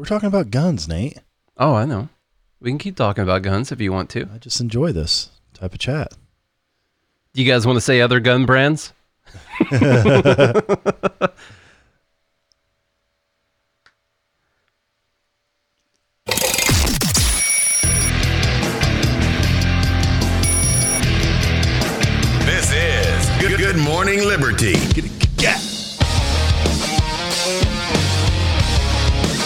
[0.00, 1.18] We're talking about guns, Nate.
[1.58, 2.08] Oh, I know.
[2.58, 4.30] We can keep talking about guns if you want to.
[4.34, 6.14] I just enjoy this type of chat.
[7.34, 8.94] Do you guys want to say other gun brands?
[22.46, 24.76] This is Good, Good Morning Liberty.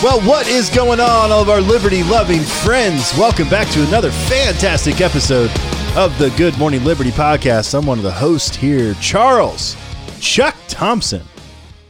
[0.04, 3.16] Well, what is going on, all of our liberty loving friends?
[3.16, 5.50] Welcome back to another fantastic episode
[5.96, 7.72] of the Good Morning Liberty podcast.
[7.72, 9.74] I'm one of the hosts here, Charles
[10.20, 11.22] Chuck Thompson.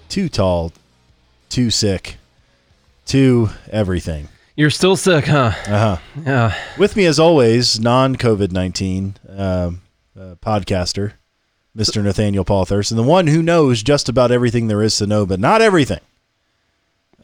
[0.09, 0.73] Too tall,
[1.48, 2.15] too sick,
[3.05, 4.29] too everything.
[4.55, 5.51] You're still sick, huh?
[5.66, 5.96] Uh huh.
[6.24, 6.55] Yeah.
[6.79, 9.83] With me, as always, non COVID 19 um,
[10.16, 11.15] uh, podcaster,
[11.77, 12.01] Mr.
[12.01, 15.41] Nathaniel Paul Thurston, the one who knows just about everything there is to know, but
[15.41, 15.99] not everything.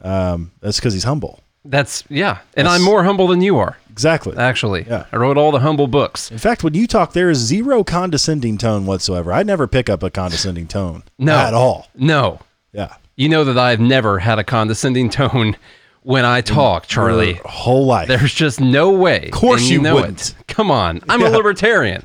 [0.03, 1.39] Um, that's because he's humble.
[1.63, 2.39] That's yeah.
[2.57, 4.35] And That's- I'm more humble than you are, Exactly.
[4.35, 4.83] actually.
[4.89, 5.05] Yeah.
[5.11, 6.31] I wrote all the humble books.
[6.31, 9.31] In fact, when you talk, there is zero condescending tone whatsoever.
[9.31, 11.03] I never pick up a condescending tone.
[11.19, 11.35] No.
[11.37, 11.87] At all.
[11.95, 12.39] No.
[12.73, 12.95] Yeah.
[13.15, 15.55] You know that I've never had a condescending tone
[16.01, 17.35] when I talk, Charlie.
[17.35, 18.07] Your whole life.
[18.07, 19.25] There's just no way.
[19.25, 20.31] Of course you know wouldn't.
[20.39, 20.47] it.
[20.47, 21.01] Come on.
[21.07, 22.03] I'm a libertarian.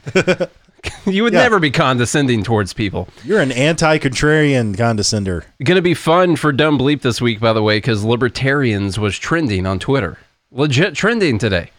[1.06, 1.42] you would Yeah.
[1.42, 3.08] never be condescending towards people.
[3.24, 5.44] You're an anti contrarian condescender.
[5.62, 9.18] Going to be fun for Dumb Bleep this week, by the way, because libertarians was
[9.18, 10.18] trending on Twitter.
[10.50, 11.70] Legit trending today.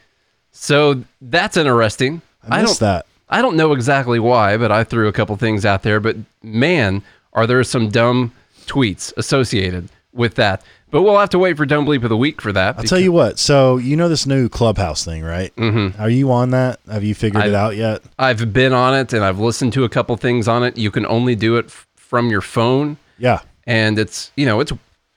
[0.51, 2.21] So that's interesting.
[2.49, 3.05] I missed don't, that.
[3.29, 5.99] I don't know exactly why, but I threw a couple things out there.
[5.99, 8.31] But man, are there some dumb
[8.65, 10.63] tweets associated with that.
[10.89, 12.77] But we'll have to wait for Dumb Bleep of the Week for that.
[12.77, 13.37] I'll tell you what.
[13.39, 15.53] So, you know this new clubhouse thing, right?
[15.57, 16.01] Mm-hmm.
[16.01, 16.79] Are you on that?
[16.89, 18.01] Have you figured it I've- out yet?
[18.17, 20.77] I've been on it and I've listened to a couple things on it.
[20.77, 23.41] You can only do it f- from your phone, Yeah.
[23.65, 24.71] and it's you know it's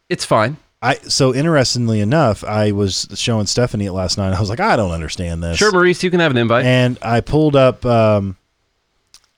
[0.08, 0.56] it's fine.
[0.82, 4.32] I so interestingly enough, I was showing Stephanie it last night.
[4.34, 5.56] I was like, I don't understand this.
[5.58, 6.64] Sure, Maurice, you can have an invite.
[6.64, 7.86] And I pulled up.
[7.86, 8.36] Um,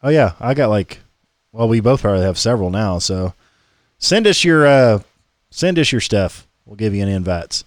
[0.03, 1.01] oh yeah, I got like.
[1.53, 2.99] Well, we both probably have several now.
[3.01, 3.35] So
[3.99, 5.01] send us your uh,
[5.53, 6.47] send us your stuff.
[6.67, 7.65] We'll give you an invites.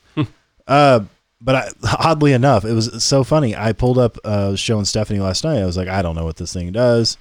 [0.68, 1.01] uh,
[1.41, 1.69] but I,
[2.00, 3.56] oddly enough, it was so funny.
[3.56, 4.18] I pulled up.
[4.25, 5.59] Uh, I was showing Stephanie last night.
[5.62, 7.18] I was like, I don't know what this thing does.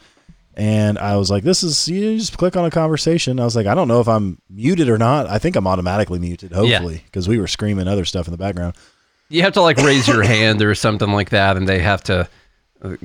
[0.56, 3.40] And I was like, this is you just click on a conversation.
[3.40, 5.26] I was like, I don't know if I'm muted or not.
[5.26, 8.76] I think I'm automatically muted, hopefully, because we were screaming other stuff in the background.
[9.28, 12.28] you have to like raise your hand or something like that, and they have to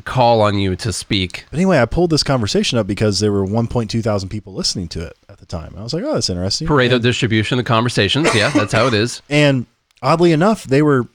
[0.03, 1.45] call on you to speak.
[1.49, 5.05] But anyway, I pulled this conversation up because there were 1.2 thousand people listening to
[5.05, 5.73] it at the time.
[5.77, 6.67] I was like, oh, that's interesting.
[6.67, 8.33] Pareto And, distribution of conversations.
[8.35, 9.21] Yeah, that's how it is.
[9.29, 9.65] and
[10.01, 11.07] oddly enough, they were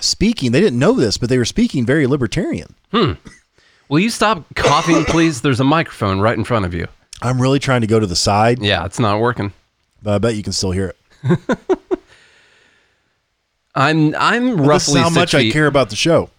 [0.00, 0.52] speaking.
[0.52, 2.74] They didn't know this, but they were speaking very libertarian.
[2.92, 3.12] Hmm.
[3.88, 5.40] Will you stop coughing, please?
[5.42, 6.88] There's a microphone right in front of you.
[7.22, 9.52] I'm really trying to go to the side, Yeah, it's not working.
[10.02, 11.38] but I bet you can still hear it.
[13.74, 16.30] I'm I'm This roughly is how much I care about the show.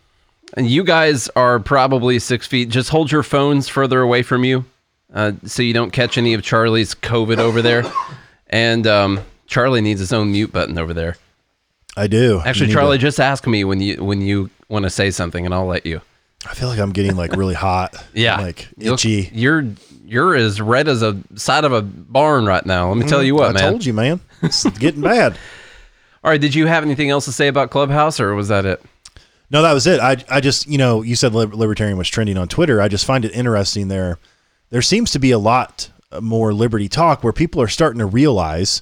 [0.56, 2.70] And you guys are probably six feet.
[2.70, 4.66] Just hold your phones further away from you,
[5.14, 7.84] uh, so you don't catch any of Charlie's COVID over there.
[8.50, 11.18] And um, Charlie needs his own mute button over there.
[11.98, 12.42] I do.
[12.46, 15.54] Actually, Charlie, to- just ask me when you when you want to say something, and
[15.54, 16.02] I'll let you.
[16.50, 17.96] I feel like I'm getting like really hot.
[18.14, 19.30] Yeah, like itchy.
[19.34, 19.66] You're
[20.06, 22.88] you're as red as a side of a barn right now.
[22.90, 23.64] Let me tell you what, I man.
[23.64, 24.20] I told you, man.
[24.42, 25.38] It's getting bad.
[26.24, 28.82] All right, did you have anything else to say about Clubhouse, or was that it?
[29.50, 30.00] No, that was it.
[30.00, 32.82] I, I just, you know, you said libertarian was trending on Twitter.
[32.82, 34.18] I just find it interesting there.
[34.72, 35.90] There seems to be a lot
[36.22, 38.82] more liberty talk where people are starting to realize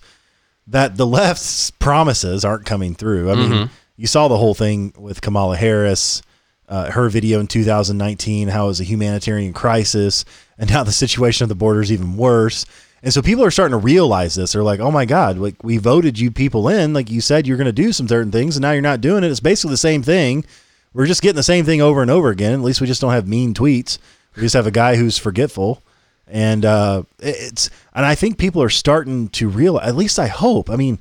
[0.68, 3.32] that the left's promises aren't coming through.
[3.32, 6.22] I mean, you saw the whole thing with Kamala Harris,
[6.70, 10.24] uh, her video in 2019, how it was a humanitarian crisis,
[10.58, 12.66] and now the situation of the border is even worse.
[13.04, 14.54] And so people are starting to realize this.
[14.54, 15.38] They're like, "Oh my God!
[15.38, 16.94] Like we voted you people in.
[16.94, 19.26] Like you said you're going to do some certain things, and now you're not doing
[19.26, 19.30] it.
[19.30, 20.46] It's basically the same thing.
[20.94, 22.54] We're just getting the same thing over and over again.
[22.54, 23.98] At least we just don't have mean tweets.
[24.36, 25.84] We just have a guy who's forgetful,
[26.28, 27.70] and uh, it's.
[27.94, 29.88] And I think people are starting to realize.
[29.88, 30.70] At least I hope.
[30.70, 30.98] I mean,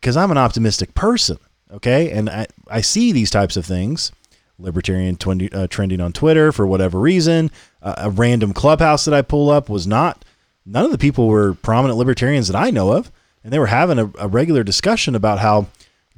[0.00, 1.36] because I'm an optimistic person,
[1.70, 4.12] okay, and I I see these types of things.
[4.58, 7.50] Libertarian twenty, uh, trending on Twitter for whatever reason.
[7.82, 10.24] Uh, a random clubhouse that I pull up was not
[10.66, 13.10] none of the people were prominent libertarians that I know of,
[13.42, 15.66] and they were having a, a regular discussion about how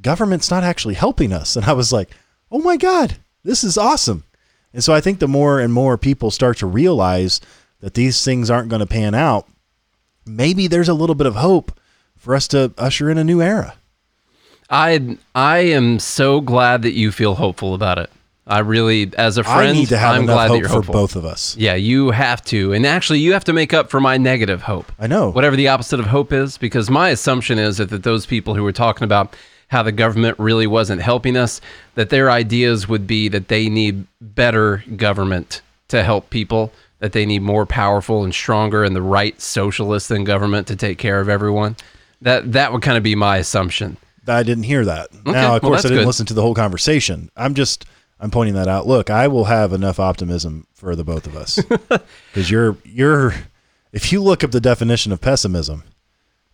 [0.00, 1.56] government's not actually helping us.
[1.56, 2.10] And I was like,
[2.50, 4.24] oh my God, this is awesome.
[4.72, 7.40] And so I think the more and more people start to realize
[7.80, 9.48] that these things aren't going to pan out,
[10.26, 11.78] maybe there's a little bit of hope
[12.16, 13.74] for us to usher in a new era.
[14.68, 18.10] I I am so glad that you feel hopeful about it.
[18.46, 21.16] I really, as a friend, need to have I'm enough glad that you're for both
[21.16, 21.56] of us.
[21.56, 24.92] Yeah, you have to, and actually, you have to make up for my negative hope.
[25.00, 25.30] I know.
[25.30, 28.62] whatever the opposite of hope is, because my assumption is that, that those people who
[28.62, 29.34] were talking about
[29.68, 31.60] how the government really wasn't helping us,
[31.96, 37.26] that their ideas would be that they need better government to help people, that they
[37.26, 41.28] need more powerful and stronger and the right socialist than government to take care of
[41.28, 41.76] everyone.
[42.22, 43.96] That that would kind of be my assumption.
[44.28, 45.12] I didn't hear that.
[45.24, 46.06] now, of well, course, I didn't good.
[46.06, 47.30] listen to the whole conversation.
[47.36, 47.84] I'm just
[48.18, 48.86] I'm pointing that out.
[48.86, 51.60] Look, I will have enough optimism for the both of us
[52.32, 53.34] because you're you're
[53.92, 55.84] if you look up the definition of pessimism,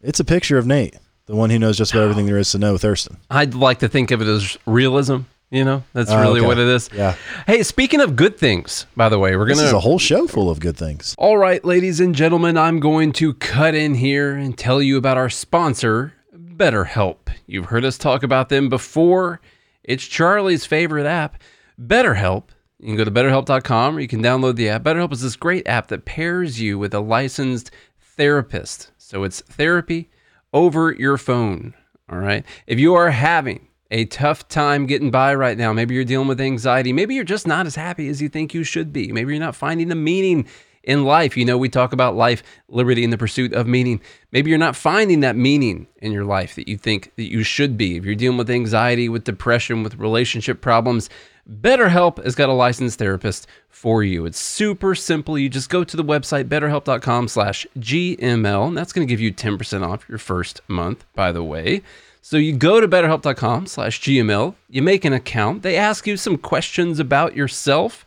[0.00, 2.58] it's a picture of Nate, the one who knows just about everything there is to
[2.58, 3.18] know, Thurston.
[3.30, 5.20] I'd like to think of it as realism.
[5.50, 6.46] You know, that's Oh, really okay.
[6.46, 6.88] what it is.
[6.94, 7.14] Yeah.
[7.46, 10.48] Hey, speaking of good things, by the way, we're gonna is a whole show full
[10.48, 11.14] of good things.
[11.18, 15.18] All right, ladies and gentlemen, I'm going to cut in here and tell you about
[15.18, 17.16] our sponsor, BetterHelp.
[17.46, 19.40] You've heard us talk about them before.
[19.84, 21.36] It's Charlie's favorite app,
[21.80, 22.48] BetterHelp.
[22.78, 24.82] You can go to betterhelp.com or you can download the app.
[24.82, 27.70] BetterHelp is this great app that pairs you with a licensed
[28.00, 28.90] therapist.
[28.98, 30.10] So it's therapy
[30.52, 31.74] over your phone.
[32.10, 32.44] All right.
[32.66, 36.40] If you are having a tough time getting by right now, maybe you're dealing with
[36.40, 39.40] anxiety, maybe you're just not as happy as you think you should be, maybe you're
[39.40, 40.46] not finding the meaning
[40.82, 41.36] in life.
[41.36, 44.00] You know, we talk about life, liberty, and the pursuit of meaning.
[44.32, 47.76] Maybe you're not finding that meaning in your life that you think that you should
[47.76, 47.96] be.
[47.96, 51.08] If you're dealing with anxiety, with depression, with relationship problems,
[51.50, 54.26] BetterHelp has got a licensed therapist for you.
[54.26, 55.36] It's super simple.
[55.36, 59.32] You just go to the website betterhelp.com slash GML, and that's going to give you
[59.32, 61.82] 10% off your first month, by the way.
[62.20, 66.38] So you go to betterhelp.com slash GML, you make an account, they ask you some
[66.38, 68.06] questions about yourself,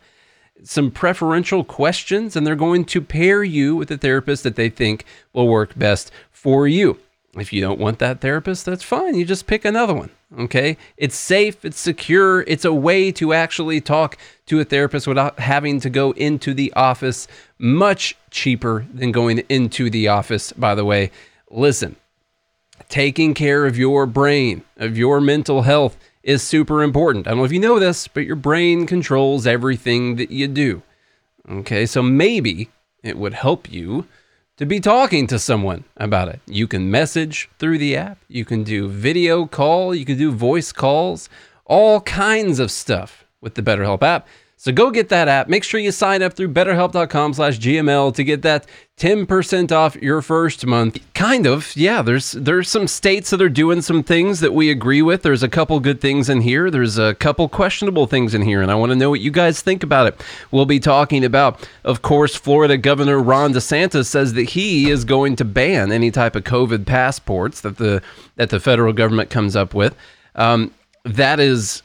[0.63, 5.03] some preferential questions, and they're going to pair you with a therapist that they think
[5.33, 6.97] will work best for you.
[7.35, 9.15] If you don't want that therapist, that's fine.
[9.15, 10.11] You just pick another one.
[10.39, 10.77] Okay.
[10.98, 14.18] It's safe, it's secure, it's a way to actually talk
[14.48, 17.27] to a therapist without having to go into the office.
[17.57, 21.12] Much cheaper than going into the office, by the way.
[21.50, 21.95] Listen,
[22.89, 27.28] taking care of your brain, of your mental health is super important.
[27.28, 30.81] I don't know if you know this, but your brain controls everything that you do.
[31.48, 32.69] Okay, so maybe
[33.04, 34.07] it would help you
[34.57, 36.40] to be talking to someone about it.
[36.46, 40.72] You can message through the app, you can do video call, you can do voice
[40.72, 41.30] calls,
[41.66, 44.28] all kinds of stuff with the BetterHelp app.
[44.57, 45.50] So go get that app.
[45.50, 48.66] Make sure you sign up through betterhelp.com slash GML to get that
[48.98, 50.98] 10% off your first month.
[51.13, 52.02] Kind of, yeah.
[52.02, 55.24] There's there's some states that are doing some things that we agree with.
[55.24, 56.72] There's a couple good things in here.
[56.72, 59.62] There's a couple questionable things in here, and I want to know what you guys
[59.62, 60.24] think about it.
[60.52, 65.36] We'll be talking about, of course, Florida Governor Ron DeSantis says that he is going
[65.36, 68.02] to ban any type of COVID passports that the
[68.38, 69.96] that the federal government comes up with.
[70.36, 70.72] Um,
[71.04, 71.84] that is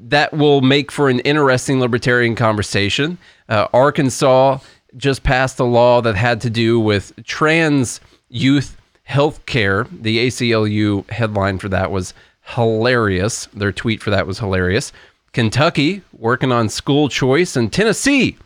[0.00, 3.18] that will make for an interesting libertarian conversation.
[3.48, 4.58] Uh, Arkansas
[4.96, 9.86] just passed a law that had to do with trans youth health care.
[9.90, 13.46] The ACLU headline for that was hilarious.
[13.46, 14.92] Their tweet for that was hilarious.
[15.32, 18.36] Kentucky working on school choice, and Tennessee.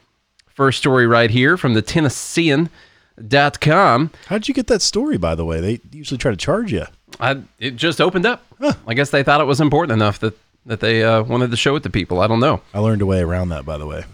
[0.48, 4.10] First story right here from the Tennessean.com.
[4.26, 5.60] How did you get that story, by the way?
[5.60, 6.84] They usually try to charge you.
[7.18, 8.44] I, it just opened up.
[8.86, 10.36] I guess they thought it was important enough that,
[10.66, 12.20] that they uh, wanted to show it to people.
[12.20, 12.60] I don't know.
[12.72, 14.04] I learned a way around that, by the way.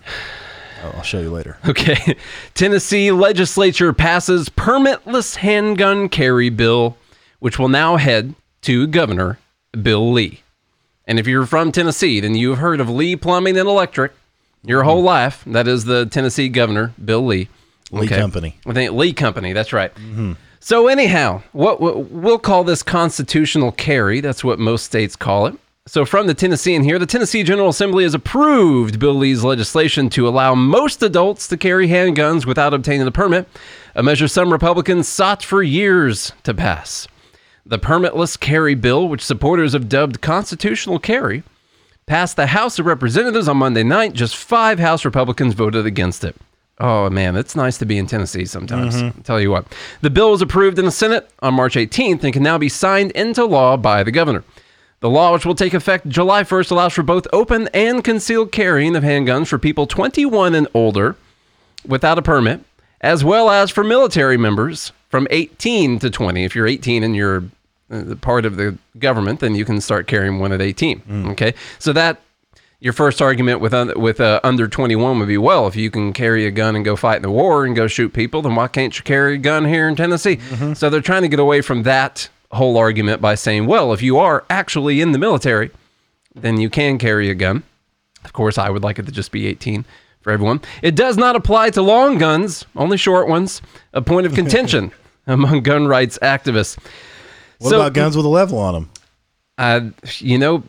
[0.82, 1.58] I'll show you later.
[1.66, 2.16] Okay.
[2.54, 6.96] Tennessee legislature passes permitless handgun carry bill,
[7.40, 9.38] which will now head to Governor
[9.82, 10.42] Bill Lee.
[11.06, 14.12] And if you're from Tennessee, then you've heard of Lee Plumbing and Electric
[14.62, 15.42] your whole life.
[15.46, 17.48] That is the Tennessee Governor Bill Lee.
[17.90, 18.58] Lee Company.
[18.66, 19.52] I think Lee Company.
[19.52, 19.92] That's right.
[20.60, 24.20] So anyhow, what we'll call this constitutional carry.
[24.20, 25.54] That's what most states call it.
[25.88, 30.28] So from the Tennessean here, the Tennessee General Assembly has approved Bill Lee's legislation to
[30.28, 33.48] allow most adults to carry handguns without obtaining a permit,
[33.94, 37.08] a measure some Republicans sought for years to pass.
[37.64, 41.42] The permitless carry bill, which supporters have dubbed constitutional carry,
[42.04, 44.12] passed the House of Representatives on Monday night.
[44.12, 46.36] Just five House Republicans voted against it.
[46.78, 48.96] Oh man, it's nice to be in Tennessee sometimes.
[48.96, 49.18] Mm-hmm.
[49.18, 49.64] I'll tell you what.
[50.02, 53.10] The bill was approved in the Senate on March 18th and can now be signed
[53.12, 54.44] into law by the governor.
[55.00, 58.96] The law, which will take effect July 1st, allows for both open and concealed carrying
[58.96, 61.14] of handguns for people 21 and older
[61.86, 62.60] without a permit,
[63.00, 66.44] as well as for military members from 18 to 20.
[66.44, 67.44] If you're 18 and you're
[67.90, 71.02] uh, part of the government, then you can start carrying one at 18.
[71.30, 72.20] Okay, so that
[72.80, 76.12] your first argument with un- with uh, under 21 would be well, if you can
[76.12, 78.66] carry a gun and go fight in the war and go shoot people, then why
[78.68, 80.38] can't you carry a gun here in Tennessee?
[80.74, 84.18] So they're trying to get away from that whole argument by saying, well, if you
[84.18, 85.70] are actually in the military,
[86.34, 87.62] then you can carry a gun.
[88.24, 89.84] Of course, I would like it to just be 18
[90.20, 90.60] for everyone.
[90.82, 93.60] It does not apply to long guns, only short ones,
[93.92, 94.92] a point of contention
[95.26, 96.78] among gun rights activists.
[97.58, 98.90] What So- about guns with a level on them?
[99.58, 99.80] uh,
[100.18, 100.62] you know,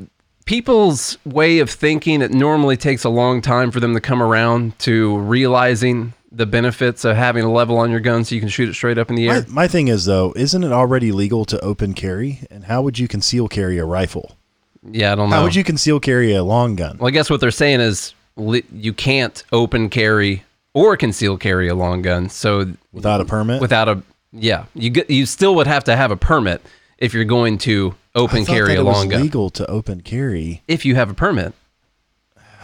[0.50, 4.77] people's way of thinking, it normally takes a long time for them to come around
[4.79, 8.68] to realizing the benefits of having a level on your gun so you can shoot
[8.68, 9.46] it straight up in the air.
[9.48, 12.39] my thing is though, isn't it already legal to open carry?
[12.50, 14.36] And how would you conceal carry a rifle?
[14.84, 15.36] yeah, I don't know.
[15.36, 16.98] How would you conceal carry a long gun?
[16.98, 21.68] Well, I guess what they're saying is li- you can't open carry or conceal carry
[21.68, 22.27] a long gun.
[22.27, 23.62] So Without a permit?
[23.62, 24.01] without a
[24.32, 26.63] yeah, you get, you still would have to have a permit
[26.98, 29.22] if you're going to open carry a it was long gun.
[29.22, 30.62] legal to open carry.
[30.68, 31.54] If you have a permit.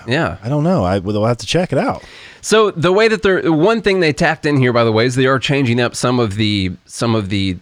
[0.07, 0.37] Yeah.
[0.43, 0.83] I don't know.
[0.83, 2.03] I will have to check it out.
[2.41, 5.15] So the way that they're one thing they tacked in here, by the way, is
[5.15, 7.57] they are changing up some of the some of the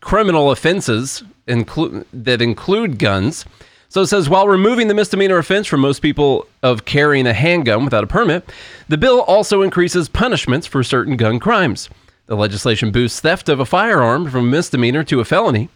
[0.00, 3.44] criminal offenses include that include guns.
[3.88, 7.84] So it says while removing the misdemeanor offense from most people of carrying a handgun
[7.84, 8.50] without a permit,
[8.88, 11.88] the bill also increases punishments for certain gun crimes.
[12.26, 15.68] The legislation boosts theft of a firearm from a misdemeanor to a felony,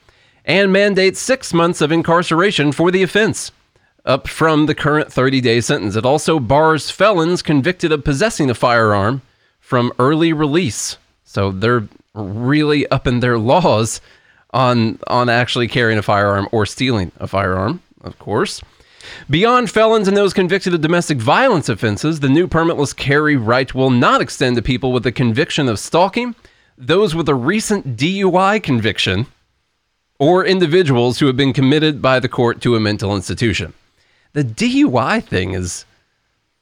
[0.48, 3.52] and mandates six months of incarceration for the offense
[4.06, 5.94] up from the current 30 day sentence.
[5.94, 9.20] It also bars felons convicted of possessing a firearm
[9.60, 10.96] from early release.
[11.24, 14.00] So they're really upping their laws
[14.54, 18.62] on on actually carrying a firearm or stealing a firearm, of course.
[19.28, 23.90] Beyond felons and those convicted of domestic violence offenses, the new permitless carry right will
[23.90, 26.34] not extend to people with a conviction of stalking,
[26.76, 29.26] those with a recent DUI conviction,
[30.18, 33.72] or individuals who have been committed by the court to a mental institution.
[34.32, 35.84] The DUI thing is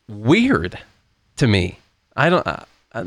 [0.08, 0.78] weird
[1.36, 1.78] to me.
[2.16, 2.46] I don't.
[2.46, 3.04] Uh, uh,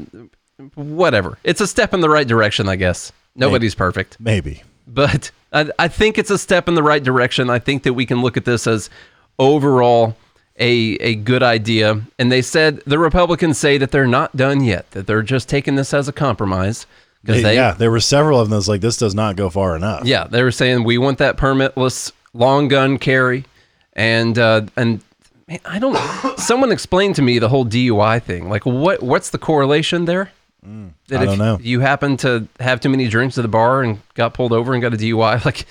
[0.75, 1.38] whatever.
[1.44, 3.12] It's a step in the right direction, I guess.
[3.36, 4.63] Nobody's perfect, Maybe.
[4.88, 7.50] but I, I think it's a step in the right direction.
[7.50, 8.89] I think that we can look at this as
[9.38, 10.18] overall
[10.60, 12.01] a a good idea.
[12.18, 14.91] And they said the Republicans say that they're not done yet.
[14.91, 16.86] That they're just taking this as a compromise
[17.23, 19.75] because They- yeah, there were several of them that's like this does not go far
[19.75, 20.05] enough.
[20.05, 23.45] yeah, they were saying we want that permitless long gun carry,
[23.93, 25.01] and uh, and
[25.47, 25.97] man, I don't.
[26.39, 28.49] someone explained to me the whole DUI thing.
[28.49, 30.31] Like, what what's the correlation there?
[30.61, 31.57] that Mm, I if don't know.
[31.61, 34.81] You happen to have too many drinks at the bar and got pulled over and
[34.81, 35.39] got a DUI.
[35.45, 35.65] Like,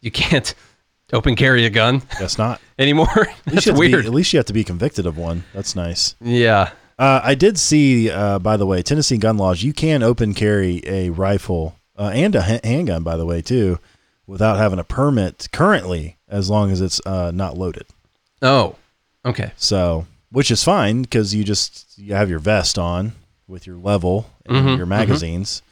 [0.00, 0.54] you can't
[1.12, 2.60] open carry a gun Guess not.
[2.78, 3.28] anymore.
[3.46, 4.06] That's have be- weird.
[4.06, 5.44] at least you have to be convicted of one.
[5.54, 6.14] That's nice.
[6.20, 6.70] yeah.
[6.98, 9.62] Uh, I did see, uh, by the way, Tennessee gun laws.
[9.62, 13.78] You can open carry a rifle uh, and a ha- handgun, by the way, too,
[14.26, 17.84] without having a permit currently, as long as it's uh, not loaded.
[18.42, 18.74] Oh.
[19.24, 19.52] Okay.
[19.56, 23.12] So, which is fine because you just you have your vest on
[23.46, 25.62] with your level and Mhm, your magazines,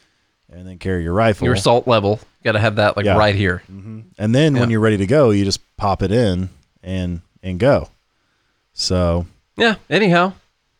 [0.49, 1.45] and then carry your rifle.
[1.45, 2.19] Your salt level.
[2.43, 3.17] Got to have that like Yeah.
[3.17, 3.61] right here.
[3.67, 6.49] and then when you're ready to go, you just pop it in
[6.83, 7.89] and and go.
[8.73, 9.25] So
[9.57, 9.75] Yeah.
[9.89, 10.33] Anyhow.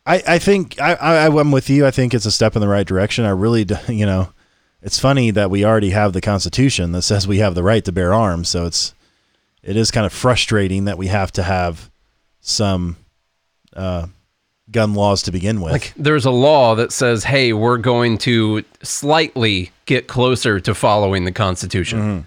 [0.07, 1.85] I, I think I, I I'm with you.
[1.85, 3.25] I think it's a step in the right direction.
[3.25, 4.31] I really, you know,
[4.81, 7.91] it's funny that we already have the Constitution that says we have the right to
[7.91, 8.49] bear arms.
[8.49, 8.93] So it's
[9.63, 11.91] it is kind of frustrating that we have to have
[12.39, 12.95] some
[13.75, 14.07] uh,
[14.71, 15.73] gun laws to begin with.
[15.73, 21.25] Like there's a law that says, "Hey, we're going to slightly get closer to following
[21.25, 22.19] the Constitution, Mm-hmm.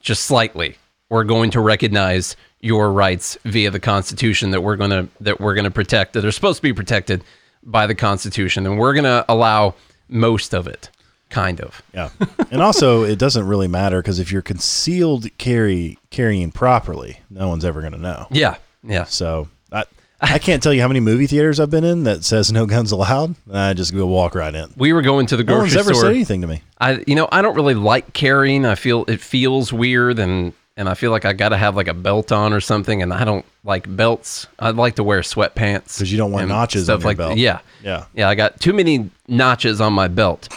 [0.00, 0.76] just slightly.
[1.10, 5.70] We're going to recognize your rights via the Constitution that we're gonna that we're gonna
[5.70, 7.22] protect that are supposed to be protected
[7.62, 9.74] by the Constitution, and we're gonna allow
[10.08, 10.90] most of it,
[11.30, 11.82] kind of.
[11.94, 12.10] yeah,
[12.50, 17.64] and also it doesn't really matter because if you're concealed carry carrying properly, no one's
[17.64, 18.26] ever going to know.
[18.30, 19.04] Yeah, yeah.
[19.04, 19.84] So I
[20.20, 22.90] I can't tell you how many movie theaters I've been in that says no guns
[22.90, 23.34] allowed.
[23.46, 24.72] and I just go walk right in.
[24.76, 26.04] We were going to the No one's grocery ever store.
[26.08, 26.62] said anything to me.
[26.80, 28.64] I you know I don't really like carrying.
[28.64, 31.88] I feel it feels weird and and I feel like I got to have like
[31.88, 33.02] a belt on or something.
[33.02, 34.46] And I don't like belts.
[34.58, 37.36] I'd like to wear sweatpants because you don't want notches stuff on your like belt.
[37.36, 38.04] Yeah, Yeah.
[38.14, 38.28] yeah.
[38.28, 40.48] I got too many notches on my belt.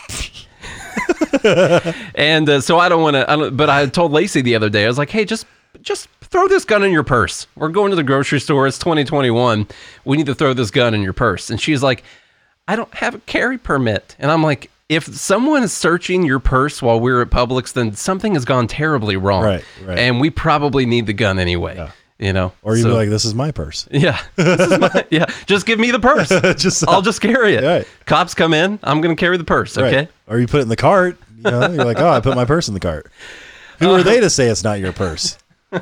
[2.15, 3.51] and uh, so I don't want to.
[3.51, 4.85] But I told Lacey the other day.
[4.85, 5.45] I was like, "Hey, just
[5.81, 7.47] just throw this gun in your purse.
[7.55, 8.67] We're going to the grocery store.
[8.67, 9.67] It's 2021.
[10.05, 12.03] We need to throw this gun in your purse." And she's like,
[12.67, 16.81] "I don't have a carry permit." And I'm like, "If someone is searching your purse
[16.81, 19.43] while we're at Publix, then something has gone terribly wrong.
[19.43, 19.97] Right, right.
[19.97, 23.25] And we probably need the gun anyway." You know, Or you'd So- be like, "This
[23.25, 25.25] is my purse." yeah, this is my, yeah.
[25.47, 26.29] Just give me the purse.
[26.61, 27.63] Just- I'll just carry it.
[27.63, 27.87] Right.
[28.05, 28.77] Cops come in.
[28.83, 29.75] I'm gonna carry the purse.
[29.75, 29.91] Right.
[29.93, 30.07] Okay.
[30.27, 31.17] Or you put it in the cart.
[31.37, 33.09] You know, you're like, "Oh, I put my purse in the cart."
[33.79, 35.35] Who are they to say it's not your purse?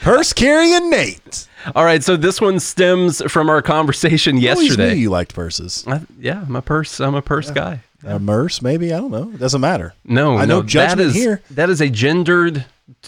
[0.00, 1.48] purse carrying Nate.
[1.74, 2.04] All right.
[2.04, 4.94] So this one stems from our conversation yesterday.
[4.94, 5.82] you liked purses.
[5.88, 7.00] I- yeah, I'm a purse.
[7.00, 7.80] I'm a purse guy.
[8.06, 8.92] A merce, maybe.
[8.92, 9.30] I don't know.
[9.32, 9.94] It doesn't matter.
[10.04, 11.40] No, I know that judgment is here.
[11.52, 12.64] that is a gendered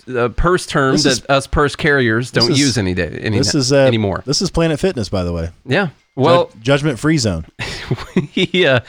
[0.08, 3.38] uh, purse term This that is- us purse carriers don't is- use any day any
[3.38, 4.22] This is uh, anymore.
[4.26, 5.50] This is Planet Fitness, by the way.
[5.64, 5.88] yeah.
[6.14, 7.44] Well, judgment free zone.
[8.36, 8.80] we, uh,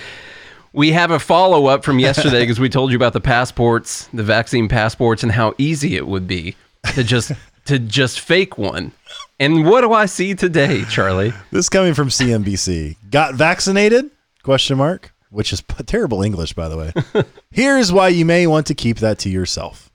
[0.72, 4.24] we have a follow up from yesterday because we told you about the passports, the
[4.24, 6.56] vaccine passports, and how easy it would be
[6.94, 7.34] to just
[7.66, 8.94] to just fake one.
[9.42, 11.34] And what do I see today, Charlie?
[11.52, 12.96] This coming from CNBC.
[13.12, 14.10] Got vaccinated?
[14.44, 15.12] Question mark.
[15.30, 17.24] Which is p- terrible English, by the way.
[17.52, 19.90] Here's why you may want to keep that to yourself.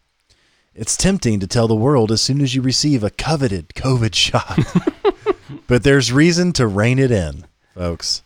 [0.74, 4.58] It's tempting to tell the world as soon as you receive a coveted COVID shot.
[5.66, 8.22] but there's reason to rein it in, folks.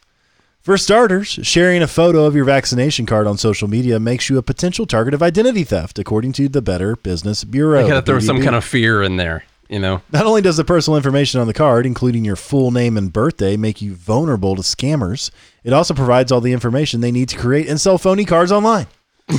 [0.60, 4.42] For starters, sharing a photo of your vaccination card on social media makes you a
[4.42, 7.84] potential target of identity theft, according to the Better Business Bureau.
[7.84, 10.02] I gotta the throw some kind of fear in there, you know?
[10.12, 13.56] Not only does the personal information on the card, including your full name and birthday,
[13.56, 15.30] make you vulnerable to scammers,
[15.64, 18.86] it also provides all the information they need to create and sell phony cards online.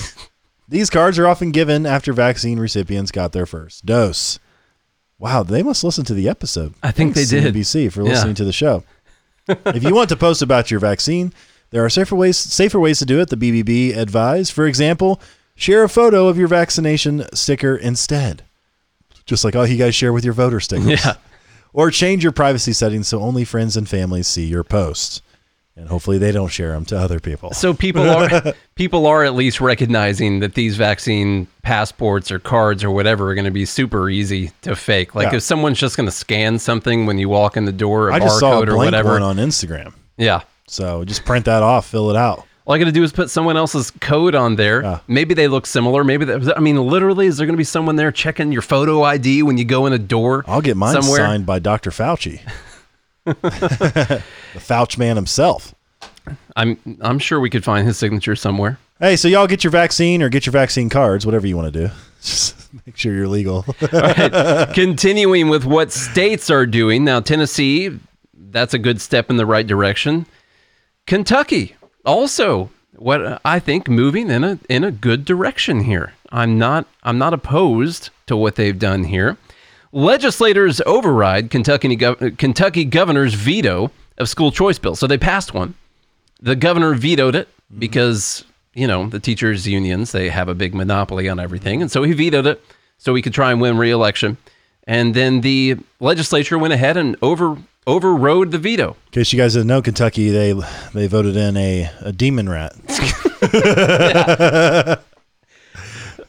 [0.70, 4.38] These cards are often given after vaccine recipients got their first dose.
[5.18, 6.74] Wow, they must listen to the episode.
[6.84, 7.54] I think Thanks, they did.
[7.56, 8.10] CNBC for Yeah.
[8.10, 8.84] listening to the show.
[9.48, 11.34] if you want to post about your vaccine,
[11.70, 13.30] there are safer ways safer ways to do it.
[13.30, 15.22] The BBB advise, for example,
[15.56, 18.44] share a photo of your vaccination sticker instead
[19.28, 21.06] just like oh, you guys share with your voter stickers.
[21.06, 21.14] Yeah.
[21.74, 25.22] Or change your privacy settings so only friends and family see your posts,
[25.76, 27.52] and hopefully they don't share them to other people.
[27.54, 32.90] So people are people are at least recognizing that these vaccine passports or cards or
[32.90, 35.14] whatever are going to be super easy to fake.
[35.14, 35.38] Like Yeah.
[35.38, 38.20] if someone's just going to scan something when you walk in the door, a I
[38.20, 39.12] just saw a barcode or whatever.
[39.12, 40.42] one on Instagram, yeah.
[40.68, 42.44] so just print that off, fill it out.
[42.68, 45.00] All I got to do is put someone else's code on there.
[45.08, 46.04] Maybe they look similar.
[46.04, 49.04] Maybe they, I mean, literally, is there going to be someone there checking your photo
[49.04, 50.44] ID when you go in a door?
[50.46, 51.20] I'll get mine somewhere?
[51.20, 51.92] signed by Dr.
[51.92, 52.42] Fauci,
[53.24, 54.22] the
[54.56, 55.74] Fauci man himself.
[56.58, 58.80] I'm I'm sure we could find his signature somewhere.
[59.00, 61.88] Hey, so y'all get your vaccine or get your vaccine cards, whatever you want to
[61.88, 61.94] do.
[62.22, 63.64] Just make sure you're legal.
[64.74, 67.98] Continuing with what states are doing now, Tennessee,
[68.34, 70.26] that's a good step in the right direction.
[71.06, 71.77] Kentucky,
[72.08, 76.14] also, what uh, I think moving in a in a good direction here.
[76.32, 79.38] I'm not I'm not opposed to what they've done here.
[79.92, 84.96] Legislators override Kentucky gov- uh, Kentucky governor's veto of school choice bill.
[84.96, 85.76] So they passed one.
[86.42, 87.80] The governor vetoed it mm-hmm.
[87.80, 88.44] because
[88.74, 92.14] you know the teachers unions they have a big monopoly on everything, and so he
[92.14, 92.64] vetoed it
[92.98, 94.38] so he could try and win re-election.
[94.88, 98.96] And then the legislature went ahead and over overrode the veto.
[99.08, 100.54] In case you guys didn't know, Kentucky they
[100.94, 102.74] they voted in a, a demon rat.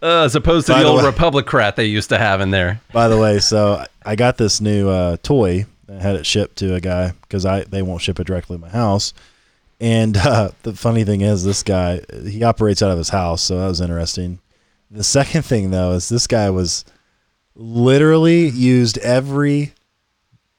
[0.00, 2.52] Uh, as opposed to By the the old way- Republicrat they used to have in
[2.52, 2.80] there.
[2.92, 5.66] By the way, so I got this new uh, toy.
[5.88, 8.60] I had it shipped to a guy because I they won't ship it directly to
[8.60, 9.12] my house.
[9.80, 13.58] And uh, the funny thing is, this guy he operates out of his house, so
[13.58, 14.38] that was interesting.
[14.88, 16.84] The second thing though is this guy was
[17.58, 19.72] literally used every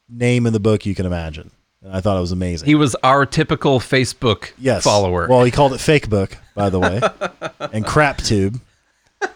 [0.09, 1.49] name in the book you can imagine.
[1.81, 2.67] And I thought it was amazing.
[2.67, 4.83] He was our typical Facebook yes.
[4.83, 5.27] follower.
[5.27, 6.99] Well, he called it fake book, by the way,
[7.73, 8.59] and crap tube.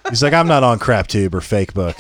[0.10, 1.96] He's like, I'm not on crap tube or fake book.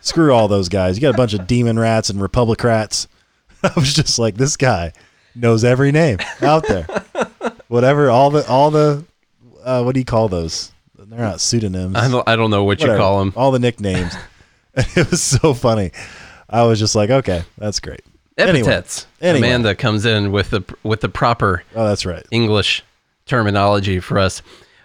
[0.00, 0.96] Screw all those guys.
[0.96, 3.06] You got a bunch of demon rats and republicrats.
[3.62, 4.92] I was just like, this guy
[5.34, 6.86] knows every name out there.
[7.68, 9.04] Whatever, all the all the
[9.62, 10.72] uh, what do you call those?
[10.98, 11.96] They're not pseudonyms.
[11.96, 13.32] I don't, I don't know what you call them.
[13.36, 14.14] All the nicknames.
[14.96, 15.92] it was so funny.
[16.48, 18.02] I was just like, okay, that's great.
[18.36, 18.60] Anyway.
[18.60, 19.06] Epithets.
[19.20, 19.46] Anyway.
[19.46, 22.24] Amanda comes in with the with the proper Oh, that's right.
[22.30, 22.82] English
[23.26, 24.42] terminology for us.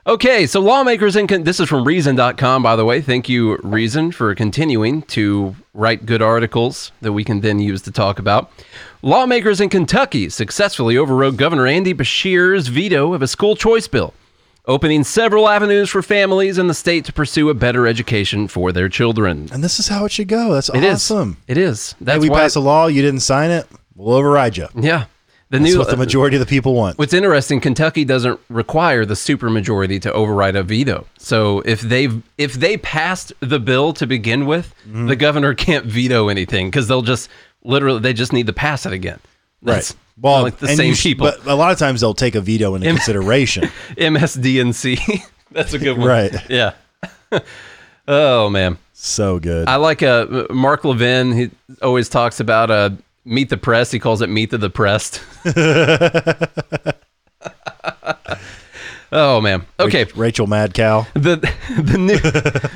[0.08, 3.02] Okay, so lawmakers in con- this is from reason.com by the way.
[3.02, 7.92] Thank you Reason for continuing to write good articles that we can then use to
[7.92, 8.52] talk about.
[9.02, 14.14] Lawmakers in Kentucky successfully overrode Governor Andy Beshear's veto of a school choice bill,
[14.70, 18.88] opening several avenues for families in the state to pursue a better education for their
[18.88, 19.50] children.
[19.52, 20.54] And this is how it should go.
[20.54, 20.94] That's It is.
[21.12, 21.38] awesome.
[21.48, 21.94] It is.
[21.94, 24.68] Hey, That's we why pass a law, you didn't sign it, we'll override you.
[24.76, 25.06] Yeah.
[25.52, 27.00] The That's new what the majority of the people want.
[27.00, 31.08] What's interesting, Kentucky doesn't require the supermajority to override a veto.
[31.18, 35.08] So if they if they passed the bill to begin with, Mm-hmm.
[35.08, 37.30] the governor can't veto anything because they'll just
[37.64, 39.20] literally they just need to pass it again.
[39.64, 41.32] That's Well, like the same sh- people.
[41.32, 43.64] But a lot of times they'll take a veto into consideration.
[43.98, 45.22] MSDNC.
[45.52, 46.08] That's a good one.
[46.08, 46.34] Right.
[46.50, 46.74] Yeah.
[48.08, 48.78] oh man.
[48.94, 49.68] so good.
[49.68, 51.32] I like uh, Mark Levin.
[51.32, 51.50] He
[51.82, 52.90] always talks about uh,
[53.26, 53.92] meet the press.
[53.92, 55.22] He calls it meet the depressed.
[59.12, 59.66] Oh man.
[59.80, 60.06] Okay.
[60.16, 61.08] Rachel Madcow.
[61.14, 61.38] The
[61.82, 62.20] the new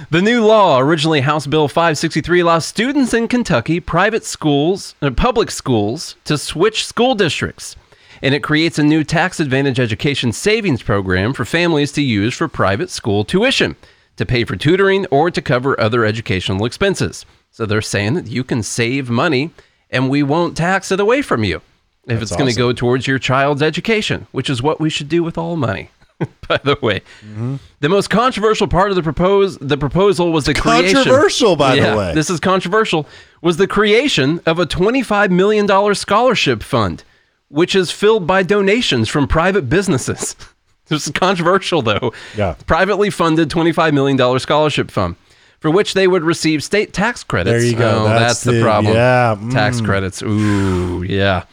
[0.10, 5.52] the new law, originally House Bill 563, allows students in Kentucky private schools, uh, public
[5.52, 7.76] schools, to switch school districts,
[8.22, 12.48] and it creates a new tax advantage education savings program for families to use for
[12.48, 13.76] private school tuition,
[14.18, 17.26] to pay for tutoring or to cover other educational expenses.
[17.52, 19.52] So they're saying that you can save money,
[19.92, 21.62] and we won't tax it away from you
[22.08, 22.62] if it's going to awesome.
[22.62, 25.90] go towards your child's education, which is what we should do with all money.
[26.48, 27.00] by the way.
[27.22, 27.56] Mm-hmm.
[27.80, 30.96] The most controversial part of the propose the proposal was the creation.
[30.96, 32.14] Controversial, by the way.
[32.14, 33.08] This is controversial.
[33.42, 37.04] Was the creation of a $25 million scholarship fund,
[37.50, 40.36] which is filled by donations from private businesses.
[40.88, 42.14] this is controversial, though.
[42.38, 42.56] Yeah.
[42.68, 45.16] Privately funded $25 million scholarship fund,
[45.60, 47.52] for which they would receive state tax credits.
[47.52, 48.02] There you go.
[48.02, 48.94] Oh, that's, That's the, the- problem.
[48.94, 49.86] yeah, Tax mm.
[49.86, 50.22] credits.
[50.22, 51.44] Ooh, yeah.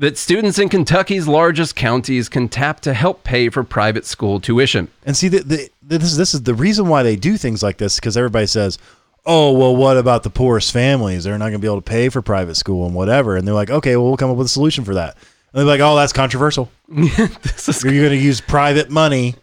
[0.00, 4.88] That students in Kentucky's largest counties can tap to help pay for private school tuition.
[5.04, 7.76] And see, the, the, this is this is the reason why they do things like
[7.76, 8.78] this because everybody says,
[9.26, 11.24] "Oh, well, what about the poorest families?
[11.24, 13.54] They're not going to be able to pay for private school and whatever." And they're
[13.54, 15.18] like, "Okay, well, we'll come up with a solution for that."
[15.52, 16.70] And they're like, "Oh, that's controversial.
[16.88, 19.34] This is You're going to use private money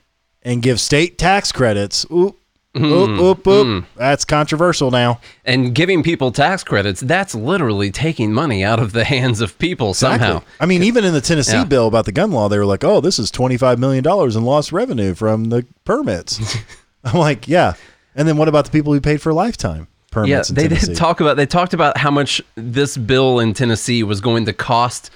[0.41, 2.04] and give state tax credits.
[2.12, 2.36] Oop,
[2.78, 3.86] Hmm, oop, oop, oop.
[3.96, 5.20] That's controversial now.
[5.46, 9.94] and giving people tax credits, that's literally taking money out of the hands of people
[9.94, 10.38] somehow.
[10.38, 10.54] Exactly.
[10.60, 11.63] I mean, even in the Tennessee Yeah.
[11.66, 14.36] bill about the gun law, they were like, "Oh, this is twenty five million dollars
[14.36, 16.58] in lost revenue from the permits."
[17.04, 17.74] I'm like, "Yeah."
[18.16, 20.50] And then what about the people who paid for lifetime permits?
[20.50, 24.22] Yeah, they did talk about they talked about how much this bill in Tennessee was
[24.22, 25.12] going to cost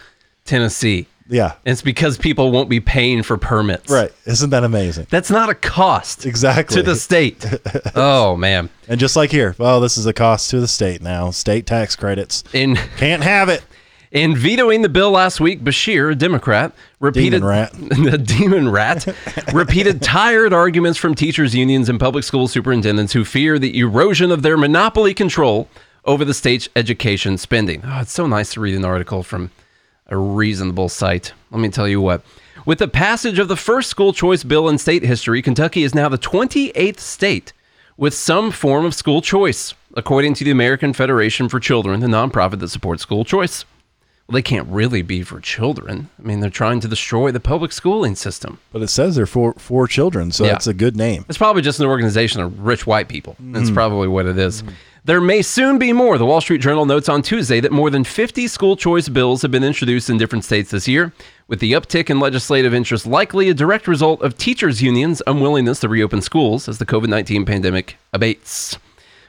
[0.46, 1.08] Tennessee.
[1.32, 3.90] Yeah, And it's because people won't be paying for permits.
[3.90, 4.12] right.
[4.26, 5.08] Isn't that amazing?
[5.10, 6.76] That's not a cost Exactly.
[6.76, 7.46] to the state.
[7.96, 8.70] oh man.
[8.90, 11.32] And just like here, well, this is a cost to the state now.
[11.32, 13.64] State tax credits In can't have it.
[14.12, 17.72] in vetoing the bill last week, Beshear, a Democrat, repeated Demon rat.
[18.12, 19.08] the demon rat
[19.54, 24.42] repeated tired arguments from teachers unions and public school superintendents who fear the erosion of
[24.42, 25.70] their monopoly control
[26.04, 27.82] over the state's education spending.
[27.86, 29.50] Oh, it's so nice to read an article from
[30.12, 31.34] a reasonable site.
[31.50, 32.22] Let me tell you what.
[32.66, 36.10] With the passage of the first school choice bill in state history, Kentucky is now
[36.10, 37.54] the 28th state
[37.98, 42.60] with some form of school choice, according to the American Federation for Children, the nonprofit
[42.60, 43.66] that supports school choice.
[44.28, 46.10] Well, they can't really be for children.
[46.20, 48.60] I mean, they're trying to destroy the public schooling system.
[48.72, 50.52] But it says they're for four children, so Yeah.
[50.52, 51.26] that's a good name.
[51.28, 53.36] It's probably just an organization of rich white people.
[53.40, 53.74] That's Mm.
[53.74, 54.64] probably what it is.
[55.04, 56.20] There may soon be more.
[56.20, 59.50] The Wall Street Journal notes on Tuesday that more than 50 school choice bills have
[59.50, 61.12] been introduced in different states this year,
[61.48, 65.90] with the uptick in legislative interest likely a direct result of teachers' unions' unwillingness to
[65.90, 68.78] reopen schools as the COVID 19 pandemic abates.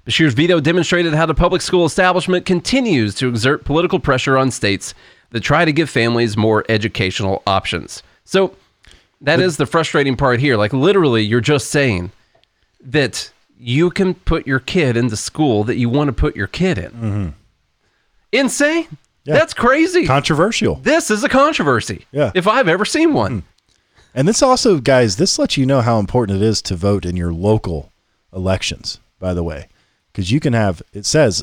[0.04, 4.92] Beshear's veto demonstrated how the public school establishment continues to exert political pressure on states
[5.30, 8.02] that try to give families more educational options.
[8.26, 8.54] So
[9.22, 10.58] that is the frustrating part here.
[10.58, 12.10] Like literally, you're just saying
[12.84, 13.31] that
[13.62, 16.78] you can put your kid in the school that you want to put your kid
[16.78, 17.34] in.
[18.32, 18.84] Insane.
[18.84, 18.94] Mm-hmm.
[19.24, 19.34] Yeah.
[19.34, 20.04] That's crazy.
[20.04, 20.76] Controversial.
[20.76, 22.06] this is a controversy.
[22.10, 22.30] Yeah.
[22.30, 22.38] Hmm.
[22.38, 23.44] If I've ever seen one.
[24.14, 27.16] And this also, guys, this lets you know how important it is to vote in
[27.16, 27.92] your local
[28.34, 29.68] elections, by the way.
[30.10, 31.42] Because you can have, it says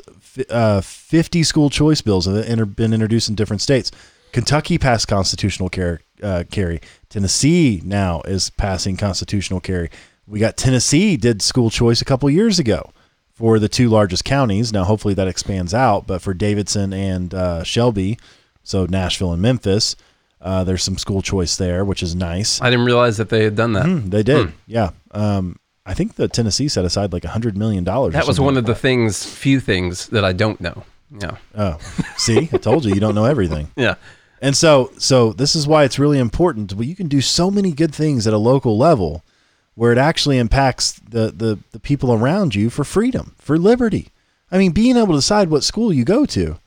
[0.50, 3.92] uh, 50 school choice bills have been introduced in different states.
[4.32, 6.82] Kentucky passed constitutional care, uh, carry.
[7.10, 9.90] Tennessee now is passing constitutional carry.
[10.30, 12.92] We got Tennessee did school choice a couple years ago
[13.34, 14.72] for the two largest counties.
[14.72, 18.20] Now, hopefully that expands out, but for Davidson and uh, Shelby,
[18.64, 19.96] so Nashville and Memphis,
[20.40, 22.62] uh, there's some school choice there, which is nice.
[22.62, 23.86] I didn't realize that they had done that.
[23.86, 24.92] Mm, they did, yeah.
[25.12, 28.14] Um, I think the Tennessee set aside like a hundred million dollars.
[28.14, 30.84] That was one of the things, few things that I don't know.
[31.20, 31.38] Yeah.
[31.56, 31.80] Oh,
[32.18, 33.72] see, I told you, you don't know everything.
[33.76, 33.96] Yeah.
[34.42, 36.74] And so, so this is why it's really important.
[36.74, 39.26] Well, you can do so many good things at a local level,
[39.80, 44.10] where it actually impacts the the the people around you for freedom, for liberty.
[44.52, 46.60] I mean, being able to decide what school you go to,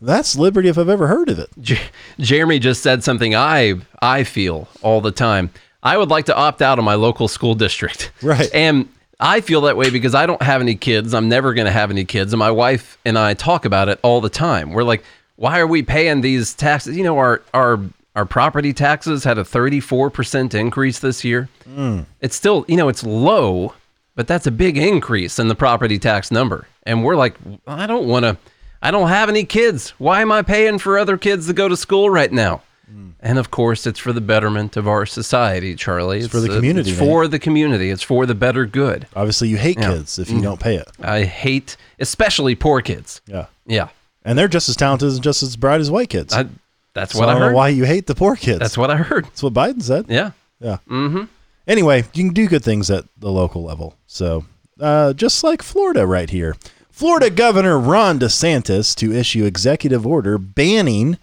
[0.00, 1.50] that's liberty if I've ever heard of it.
[1.60, 1.80] J-
[2.20, 5.50] Jeremy just said something I I feel all the time.
[5.82, 8.12] I would like to opt out of my local school district.
[8.22, 8.48] Right.
[8.54, 11.12] And I feel that way because I don't have any kids.
[11.12, 12.32] I'm never going to have any kids.
[12.32, 14.70] And my wife and I talk about it all the time.
[14.70, 15.02] We're like,
[15.34, 16.96] why are we paying these taxes?
[16.96, 17.80] You know, our our
[18.16, 21.48] our property taxes had a 34% increase this year.
[21.64, 22.00] Hmm.
[22.20, 23.74] It's still, you know, it's low,
[24.14, 26.66] but that's a big increase in the property tax number.
[26.84, 28.36] And we're like, I don't want to
[28.82, 29.90] I don't have any kids.
[29.98, 32.62] Why am I paying for other kids to go to school right now?
[32.90, 33.10] Hmm.
[33.20, 36.20] And of course, it's for the betterment of our society, Charlie.
[36.20, 37.90] It's, for the community, It's for the community.
[37.90, 39.06] It's for the better good.
[39.14, 39.92] Obviously, you hate Yeah.
[39.92, 40.44] kids if you mm-hmm.
[40.44, 40.88] don't pay it.
[41.00, 43.20] I hate, especially poor kids.
[43.26, 43.88] Yeah, Yeah,
[44.24, 46.32] and they're just as talented and just as bright as white kids.
[46.32, 46.46] I,
[46.94, 47.50] that's so what I I, don't heard.
[47.50, 48.58] know why you hate the poor kids.
[48.58, 49.26] That's what I heard.
[49.26, 50.06] That's what Biden said.
[50.08, 50.32] Yeah.
[50.60, 50.78] Yeah.
[50.88, 51.24] Mm-hmm.
[51.66, 53.96] Anyway, you can do good things at the local level.
[54.06, 54.44] So,
[54.80, 56.56] uh, just like Florida right here.
[56.90, 61.16] Florida Governor Ron DeSantis to issue executive order banning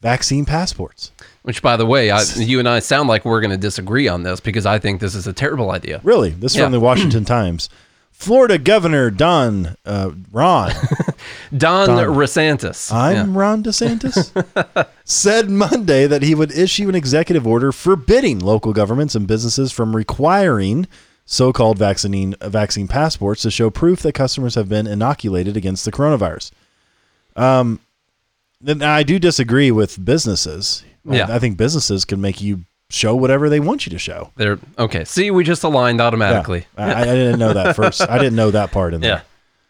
[0.00, 1.12] vaccine passports.
[1.42, 4.22] Which, by the way, I, you and I sound like we're going to disagree on
[4.22, 6.00] this because I think this is a terrible idea.
[6.02, 6.64] Really, this is Yeah.
[6.64, 7.68] from the Washington Times.
[8.20, 10.72] Florida Governor Don uh, Ron,
[11.56, 12.06] Don, Don.
[12.14, 12.92] Rosantis.
[12.92, 19.14] I'm Ron DeSantis, said Monday that he would issue an executive order forbidding local governments
[19.14, 20.86] and businesses from requiring
[21.24, 26.50] so-called vaccine vaccine passports to show proof that customers have been inoculated against the coronavirus.
[27.36, 27.80] Um,
[28.60, 30.84] then I do disagree with businesses.
[31.06, 31.34] Yeah.
[31.34, 34.32] I think businesses can make you show whatever they want you to show.
[34.36, 35.04] They're okay.
[35.04, 36.66] See, we just aligned automatically.
[36.76, 36.86] Yeah.
[36.86, 38.02] I, I didn't know that first.
[38.02, 39.24] I didn't know that part in there.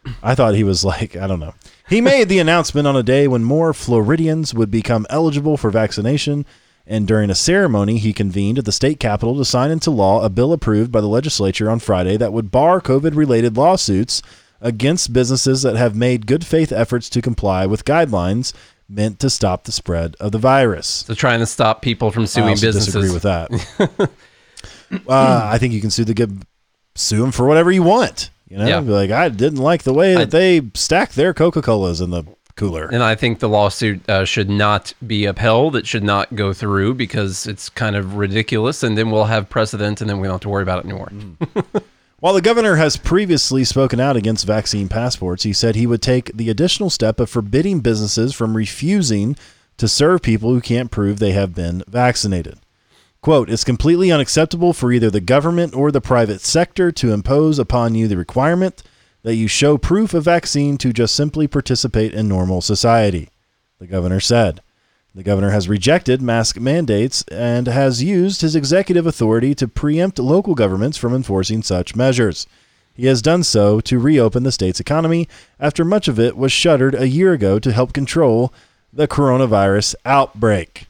[0.05, 0.13] Yeah.
[0.23, 1.55] I thought he was like, I don't know.
[1.89, 6.47] He made the announcement on a day when more Floridians would become eligible for vaccination.
[6.87, 10.31] And during a ceremony he convened at the state capitol to sign into law a
[10.31, 14.23] bill approved by the legislature on Friday that would bar COVID related lawsuits
[14.61, 18.53] against businesses that have made good faith efforts to comply with guidelines
[18.91, 20.87] meant to stop the spread of the virus.
[21.07, 22.93] So trying to stop people from I suing also businesses.
[22.95, 24.11] disagree with that.
[25.09, 26.43] uh, I think you can sue the good,
[26.95, 28.31] sue them for whatever you want.
[28.49, 28.81] You know, Yeah.
[28.81, 32.11] Be like I didn't like the way that I- they stack their Coca Colas in
[32.11, 32.25] the
[32.57, 32.89] cooler.
[32.93, 35.77] And I think the lawsuit uh, should not be upheld.
[35.77, 38.83] It should not go through because it's kind of ridiculous.
[38.83, 41.11] And then we'll have precedent, and then we don't have to worry about it anymore.
[42.21, 46.31] While the governor has previously spoken out against vaccine passports, he said he would take
[46.37, 49.37] the additional step of forbidding businesses from refusing
[49.79, 52.59] to serve people who can't prove they have been vaccinated.
[53.23, 57.95] Quote, it's completely unacceptable for either the government or the private sector to impose upon
[57.95, 58.83] you the requirement
[59.23, 63.31] that you show proof of vaccine to just simply participate in normal society,
[63.79, 64.61] the governor said.
[65.15, 70.55] The governor has rejected mask mandates and has used his executive authority to preempt local
[70.55, 72.47] governments from enforcing such measures.
[72.95, 76.95] He has done so to reopen the state's economy after much of it was shuttered
[76.95, 78.53] a year ago to help control
[78.93, 80.87] the coronavirus outbreak.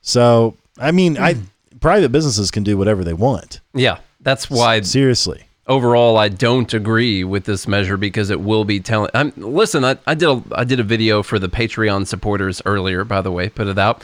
[0.00, 1.78] So, I mean, I hmm.
[1.80, 3.60] private businesses can do whatever they want.
[3.74, 5.45] Yeah, that's why Seriously.
[5.66, 9.10] Overall I don't agree with this measure because it will be telling.
[9.14, 9.84] I'm listen.
[9.84, 13.04] I, I did a I did a video for the Patreon supporters earlier.
[13.04, 14.02] By the way, put it out.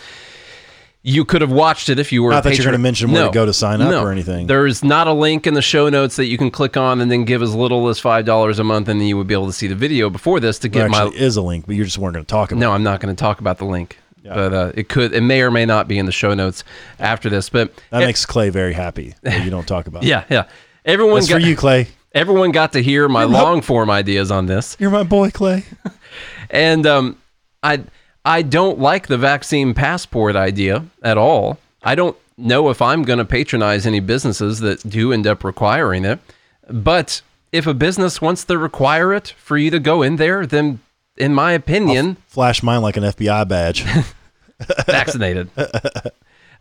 [1.05, 2.31] You could have watched it if you were.
[2.31, 4.05] Not that you're gonna mention where to go to sign up No.
[4.05, 4.47] or anything.
[4.47, 7.25] There's not a link in the show notes that you can click on and then
[7.25, 9.53] give as little as five dollars a month, and then you would be able to
[9.53, 11.83] see the video before this to There get my actually is a link, but you
[11.85, 13.99] just weren't going to talk about no, I'm not going to talk about the link.
[14.23, 14.35] Yeah.
[14.35, 16.63] But uh, it could, it may or may not be in the show notes
[17.01, 17.49] after this.
[17.49, 20.05] But That makes Clay very happy that you don't talk about.
[20.05, 20.07] it.
[20.11, 20.45] yeah, yeah.
[20.85, 21.89] Everyone That's got, for you, Clay.
[22.15, 25.65] Everyone got to hear my long form ideas on this, You're my boy, Clay.
[26.51, 27.17] and um,
[27.63, 27.85] I
[28.25, 31.59] I don't like the vaccine passport idea at all.
[31.83, 36.05] I don't know if I'm going to patronize any businesses that do end up requiring
[36.05, 36.21] it.
[36.69, 40.81] But if a business wants to require it for you to go in there, then
[41.17, 43.85] in my opinion, Flash mine like an FBI badge.
[44.87, 45.51] vaccinated.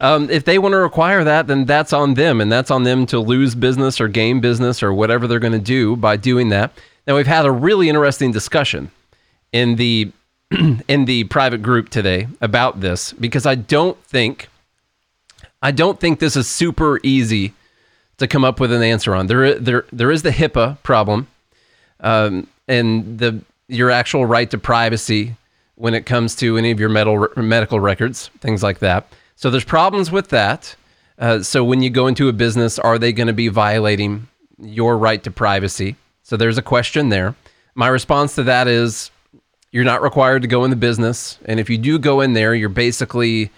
[0.02, 3.06] Um, if they want to require that, then that's on them, and that's on them
[3.06, 6.72] to lose business or gain business or whatever they're going to do by doing that.
[7.06, 8.90] Now we've had a really interesting discussion
[9.52, 10.12] in the
[10.88, 14.50] in the private group today about this because I don't think
[15.62, 17.54] I don't think this is super easy
[18.18, 19.28] to come up with an answer on.
[19.28, 21.28] There there there is the HIPAA problem
[22.00, 25.36] um, and the your actual right to privacy
[25.76, 29.08] when it comes to any of your medical medical records, things like that.
[29.42, 30.76] So there's problems with that.
[31.18, 34.28] Uh, so when you go into a business, are they going to be violating
[34.60, 35.96] your right to privacy?
[36.22, 37.34] So there's a question there.
[37.74, 39.10] My response to that is
[39.72, 42.54] you're not required to go in the business, and if you do go in there,
[42.54, 43.50] you're basically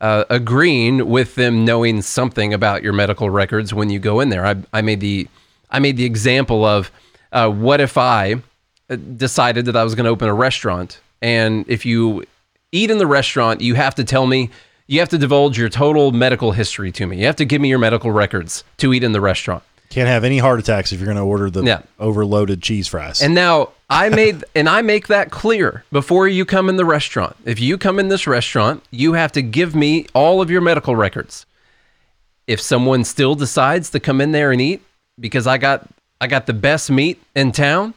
[0.00, 4.46] uh, agreeing with them knowing something about your medical records when you go in there.
[4.46, 5.26] I, I made the
[5.72, 6.92] I made the example of
[7.32, 8.36] uh, what if I
[8.88, 12.22] uh, decided that I was going to open a restaurant, and if you
[12.70, 14.48] eat in the restaurant, you have to tell me
[14.92, 17.18] you have to divulge your total medical history to me.
[17.18, 19.62] You have to give me your medical records to eat in the restaurant.
[19.88, 21.80] Can't have any heart attacks if you're going to order the Yeah.
[21.98, 23.22] overloaded cheese fries.
[23.22, 27.36] And now I made and I make that clear before you come in the restaurant.
[27.46, 30.94] If you come in this restaurant, you have to give me all of your medical
[30.94, 31.46] records.
[32.46, 34.82] If someone still decides to come in there and eat
[35.18, 35.88] because I got
[36.20, 37.94] I got the best meat in town,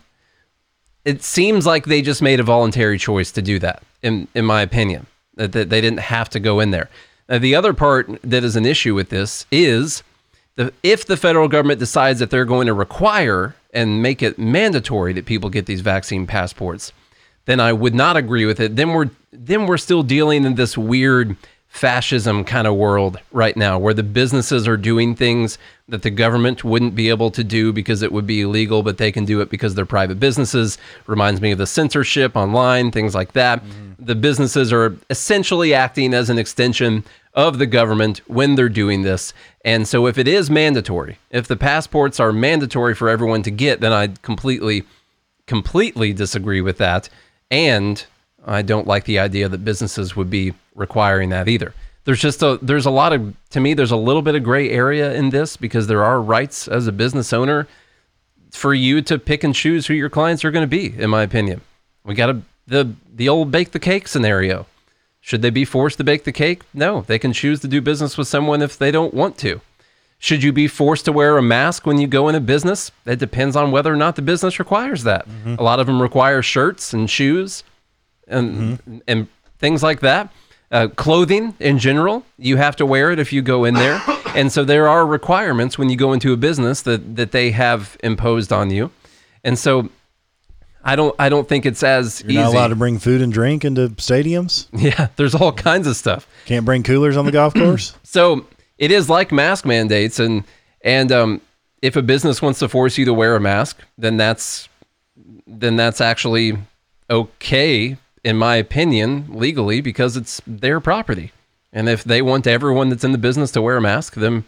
[1.04, 4.62] it seems like they just made a voluntary choice to do that in in my
[4.62, 5.08] opinion.
[5.36, 6.90] That, they didn't have to go in there.
[7.28, 10.04] Now, the other part that is an issue with this is
[10.56, 15.12] the, if the federal government decides that they're going to require and make it mandatory
[15.14, 16.94] that people get these vaccine passports,
[17.46, 18.76] then I would not agree with it.
[18.76, 21.36] Then we're then we're still dealing in this weird
[21.76, 25.58] fascism kind of world right now where the businesses are doing things
[25.90, 29.12] that the government wouldn't be able to do because it would be illegal but they
[29.12, 33.34] can do it because they're private businesses reminds me of the censorship online things like
[33.34, 33.85] that mm-hmm.
[34.00, 37.04] The businesses are essentially acting as an extension
[37.34, 39.34] of the government when they're doing this.
[39.64, 43.82] And so if it is mandatory, if the passports are mandatory for everyone to get,
[43.82, 44.84] then I completely
[45.48, 47.10] completely disagree with that.
[47.52, 48.04] And
[48.46, 51.74] I don't like the idea that businesses would be requiring that either.
[52.06, 54.70] There's just a there's a lot of to me there's a little bit of gray
[54.70, 57.68] area in this because there are rights as a business owner
[58.52, 61.24] for you to pick and choose who your clients are going to be in my
[61.24, 61.62] opinion.
[62.04, 64.66] We got to the the old bake the cake scenario.
[65.22, 66.62] Should they be forced to bake the cake?
[66.74, 69.60] No, they can choose to do business with someone if they don't want to.
[70.20, 72.92] Should you be forced to wear a mask when you go in a business?
[73.06, 75.28] It depends on whether or not the business requires that.
[75.60, 77.64] A lot of them require shirts and shoes
[78.28, 79.28] and and
[79.60, 80.32] things like that.
[80.72, 84.02] Uh, clothing in general, you have to wear it if you go in there,
[84.36, 87.98] and so there are requirements when you go into a business that that they have
[88.04, 88.92] imposed on you,
[89.44, 89.90] and so
[90.86, 93.66] I don't I don't think it's as You're not allowed to bring food and drink
[93.66, 94.68] into stadiums.
[94.74, 96.28] yeah, there's all kinds of stuff.
[96.46, 97.98] Can't bring coolers on the golf course.
[98.04, 98.46] So
[98.78, 100.44] it is like mask mandates, and
[100.82, 101.42] and um,
[101.82, 104.70] if a business wants to force you to wear a mask, then that's
[105.48, 106.58] then that's actually
[107.10, 111.32] okay in my opinion legally because it's their property.
[111.74, 114.46] And if they want everyone that's in the business to wear a mask, then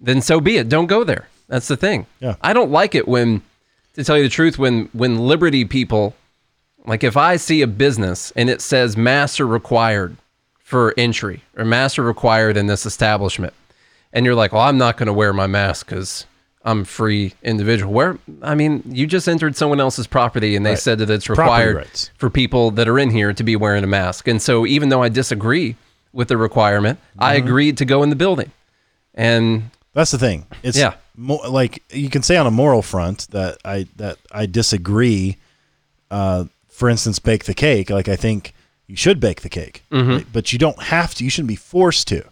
[0.00, 0.68] then so be it.
[0.68, 1.28] Don't go there.
[1.46, 2.06] That's the thing.
[2.18, 2.34] Yeah.
[2.40, 3.42] I don't like it when
[3.94, 6.14] to tell you the truth when when liberty people
[6.86, 10.16] like if I see a business and it says masks are required
[10.58, 13.52] for entry or masks are required in this establishment
[14.12, 16.26] and you're like, "Well, I'm not going to wear my mask cuz
[16.64, 20.70] I'm a free individual." Where I mean, you just entered someone else's property and they
[20.70, 20.78] Right.
[20.78, 24.26] said that it's required for people that are in here to be wearing a mask.
[24.28, 25.76] And so even though I disagree
[26.12, 27.46] with the requirement, I Mm-hmm.
[27.46, 28.50] agreed to go in the building.
[29.14, 30.46] And That's the thing.
[30.62, 30.94] It's Yeah.
[31.16, 35.36] Mo- like you can say on a moral front that I that I disagree.
[36.10, 37.90] Uh, for instance, bake the cake.
[37.90, 38.54] Like I think
[38.86, 40.10] you should bake the cake, Mm-hmm.
[40.10, 40.26] right?
[40.32, 41.24] but you don't have to.
[41.24, 42.24] You shouldn't be forced to.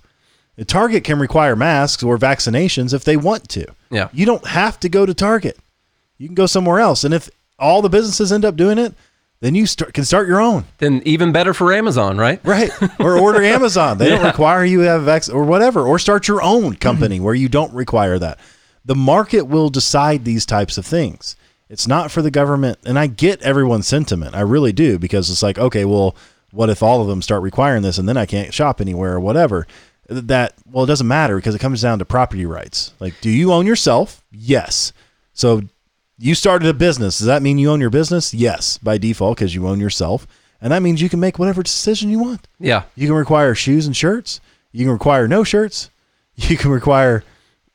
[0.56, 3.66] The Target can require masks or vaccinations if they want to.
[3.90, 4.08] Yeah.
[4.12, 5.56] you don't have to go to Target.
[6.18, 8.92] You can go somewhere else, and if all the businesses end up doing it,
[9.40, 10.64] then you start, can start your own.
[10.78, 12.40] then even better for Amazon, right?
[12.44, 12.70] Right.
[13.00, 13.96] Or order Amazon.
[13.96, 15.86] They don't require you to have vac or whatever.
[15.86, 18.38] Or start your own company where you don't require that.
[18.84, 21.36] The market will decide these types of things.
[21.68, 22.78] It's not for the government.
[22.84, 24.34] And I get everyone's sentiment.
[24.34, 26.16] I really do because it's like, okay, well,
[26.50, 29.20] what if all of them start requiring this and then I can't shop anywhere or
[29.20, 29.66] whatever?
[30.08, 32.92] That, well, it doesn't matter because it comes down to property rights.
[32.98, 34.24] Like, do you own yourself?
[34.32, 34.92] Yes.
[35.32, 35.62] So
[36.18, 37.18] you started a business.
[37.18, 38.34] Does that mean you own your business?
[38.34, 40.26] Yes, by default, because you own yourself.
[40.60, 42.48] And that means you can make whatever decision you want.
[42.58, 42.82] Yeah.
[42.96, 44.40] You can require shoes and shirts.
[44.72, 45.90] You can require no shirts.
[46.34, 47.22] You can require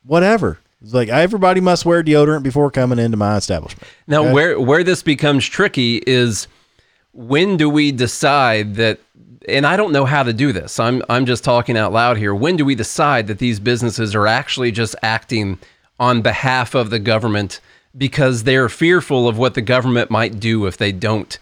[0.04, 0.58] whatever.
[0.82, 3.82] It's like everybody must wear deodorant before coming into my establishment.
[4.06, 4.32] Now, Okay?
[4.32, 6.48] where where this becomes tricky is
[7.12, 9.00] when do we decide that?
[9.48, 10.78] And I don't know how to do this.
[10.80, 12.34] I'm I'm just talking out loud here.
[12.34, 15.58] When do we decide that these businesses are actually just acting
[15.98, 17.60] on behalf of the government
[17.96, 21.38] because they're fearful of what the government might do if they don't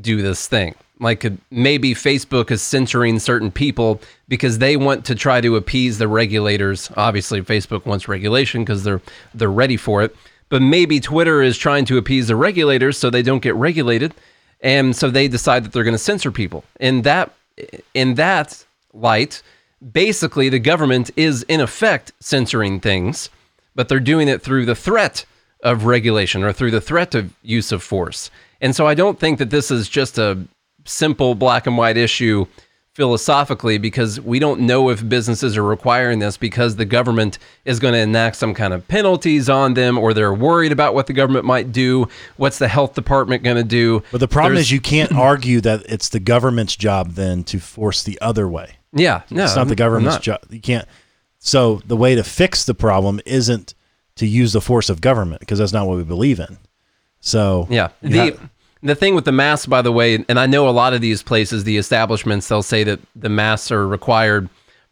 [0.00, 0.74] do this thing?
[1.00, 6.08] Like maybe Facebook is censoring certain people because they want to try to appease the
[6.08, 6.90] regulators.
[6.96, 9.00] Obviously, Facebook wants regulation because they're
[9.34, 10.14] they're ready for it.
[10.48, 14.14] But maybe Twitter is trying to appease the regulators so they don't get regulated,
[14.60, 16.64] and so they decide that they're going to censor people.
[16.80, 17.32] In that
[17.94, 19.42] in that light,
[19.92, 23.30] basically the government is in effect censoring things,
[23.74, 25.24] but they're doing it through the threat
[25.62, 28.30] of regulation or through the threat of use of force.
[28.60, 30.38] And so I don't think that this is just a
[30.88, 32.46] simple black and white issue
[32.94, 37.94] philosophically because we don't know if businesses are requiring this because the government is going
[37.94, 41.44] to enact some kind of penalties on them or they're worried about what the government
[41.44, 42.08] might do.
[42.38, 44.02] What's the health department going to do?
[44.10, 47.60] But the problem There's- is you can't argue that it's the government's job then to
[47.60, 48.72] force the other way.
[48.92, 50.40] yeah, no, it's not the government's job.
[50.50, 50.88] You can't.
[51.38, 53.74] So the way to fix the problem isn't
[54.16, 56.58] to use the force of government because that's not what we believe in.
[57.20, 57.90] So Yeah.
[58.02, 58.50] The have-
[58.82, 61.22] the thing with the masks, by the way, and I know a lot of these
[61.22, 64.48] places, the establishments, they'll say that the masks are required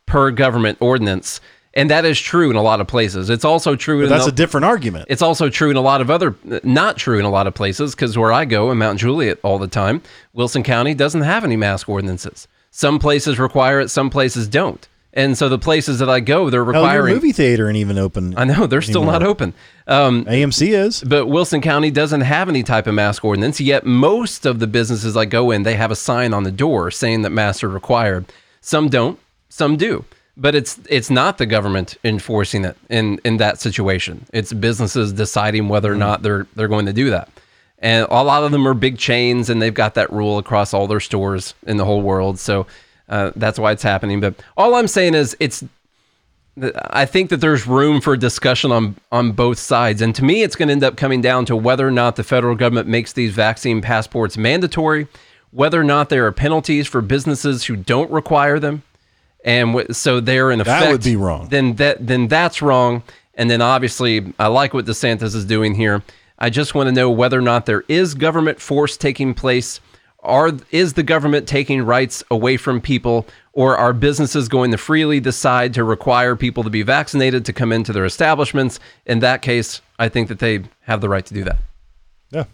[0.06, 1.40] per government ordinance,
[1.74, 3.28] and that is true in a lot of places.
[3.30, 4.02] It's also true.
[4.04, 5.06] in that's the- a different argument.
[5.08, 7.94] it's also true in a lot of other, not true in a lot of places,
[7.94, 11.56] because where I go in Mount Juliet all the time, Wilson County doesn't have any
[11.56, 12.48] mask ordinances.
[12.70, 14.86] Some places require it, some places don't.
[15.16, 16.84] And so the places that I go, they're requiring.
[16.84, 17.14] Hell, your requiring.
[17.14, 18.34] movie theater ain't even open.
[18.36, 19.54] I know they're still not open.
[19.86, 21.02] Um, AMC is.
[21.02, 25.16] but Wilson County doesn't have any type of mask ordinance, yet most of the businesses
[25.16, 28.26] I go in, they have a sign on the door saying that masks are required.
[28.60, 30.04] Some don't, some do.
[30.36, 34.26] But it's it's not the government enforcing it in, in that situation.
[34.34, 37.30] It's businesses deciding whether or not they're they're going to do that.
[37.78, 40.86] and a lot of them are big chains, and they've got that rule across all
[40.86, 42.38] their stores in the whole world.
[42.38, 42.66] So
[43.08, 44.20] uh, that's why it's happening.
[44.20, 45.64] But all I'm saying is, it's
[46.90, 50.56] I think that there's room for discussion on on both sides, and to me, it's
[50.56, 53.32] going to end up coming down to whether or not the federal government makes these
[53.32, 55.06] vaccine passports mandatory,
[55.50, 58.82] whether or not there are penalties for businesses who don't require them,
[59.44, 60.84] and w- so they're in effect.
[60.84, 61.48] That would be wrong.
[61.48, 63.02] Then that then that's wrong,
[63.34, 66.02] and then obviously I like what DeSantis is doing here.
[66.38, 69.80] I just want to know whether or not there is government force taking place.
[70.26, 75.20] Are is the government taking rights away from people, or are businesses going to freely
[75.20, 78.78] decide to require people to be vaccinated to come into their establishments?
[79.06, 81.58] In that case, I think that they have the right to do that.
[82.30, 82.44] Yeah,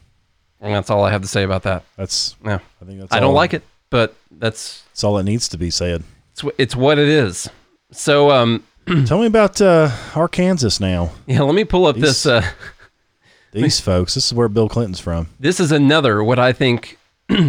[0.61, 1.83] And that's all I have to say about that.
[1.97, 2.37] that's.
[2.45, 3.12] Yeah, I think that's.
[3.12, 6.03] I don't like it, but that's That's all that needs to be said.
[6.33, 7.49] it's, it's what it is.
[7.91, 8.64] So, um,
[9.07, 11.12] Tell me about uh, Arkansas now.
[11.27, 12.27] yeah, let me pull up this.
[12.27, 12.43] Uh,
[13.53, 14.14] These folks.
[14.14, 15.29] This is where Bill Clinton's from.
[15.39, 16.99] this is another what I think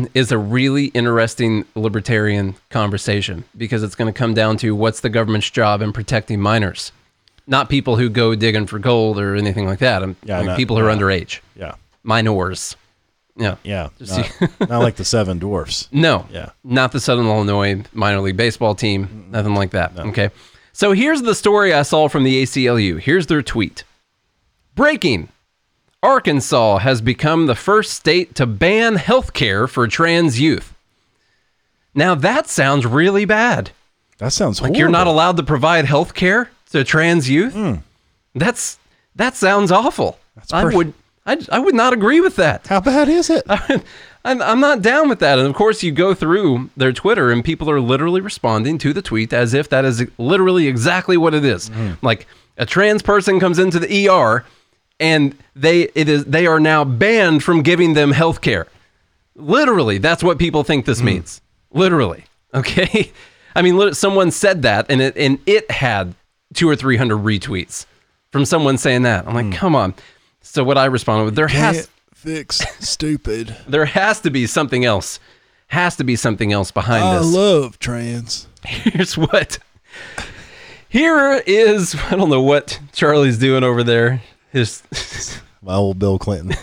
[0.14, 5.10] is a really interesting libertarian conversation because it's going to come down to what's the
[5.10, 6.92] government's job in protecting minors,
[7.48, 10.04] not people who go digging for gold or anything like that.
[10.04, 10.98] I'm, Yeah, not- people who are yeah.
[10.98, 12.76] underage, Yeah, minors.
[13.36, 13.56] Yeah.
[13.64, 13.90] yeah.
[14.00, 15.90] Not, not like the Seven Dwarfs.
[15.92, 16.28] No.
[16.32, 16.52] Yeah.
[16.64, 19.26] Not the Southern Illinois minor league baseball team.
[19.32, 19.98] Nothing like that.
[19.98, 20.30] Okay.
[20.72, 23.00] So here's the story I saw from the ACLU.
[23.00, 23.86] Here's their tweet.
[24.76, 25.30] Breaking.
[26.04, 30.74] Arkansas has become the first state to ban health care for trans youth.
[31.96, 33.72] Now that sounds really bad.
[34.18, 37.56] That sounds Like you're not allowed to provide health care to trans youth?
[38.36, 38.78] That's
[39.16, 40.20] that sounds awful.
[40.52, 40.94] I pretty- would
[41.26, 42.68] I, I would not agree with that.
[42.68, 43.44] How bad is it?
[44.26, 45.40] I'm, I'm not down with that.
[45.40, 49.02] And of course, you go through their Twitter and people are literally responding to the
[49.02, 51.72] tweet as if that is literally exactly what it is.
[52.02, 52.28] Like
[52.58, 54.44] a trans person comes into the ER
[55.04, 58.68] and they it is they are now banned from giving them health care.
[59.36, 61.08] Literally, that's what people think this mm-hmm.
[61.08, 61.42] means.
[61.72, 62.26] Literally.
[62.56, 63.12] Okay?
[63.56, 66.14] I mean, someone said that and it and it had
[66.54, 67.88] two or three hundred retweets
[68.32, 69.28] from someone saying that.
[69.28, 69.56] I'm like, mm.
[69.56, 69.96] come on.
[70.42, 73.58] So what I responded with, there has fix stupid.
[73.68, 75.20] there has to be something else.
[75.66, 77.36] Has to be something else behind this.
[77.36, 78.48] I love trans.
[78.66, 79.58] Here's what.
[80.90, 84.22] Here is I don't know what Charlie's doing over there.
[84.54, 84.84] His
[85.64, 86.56] My old Bill Clinton.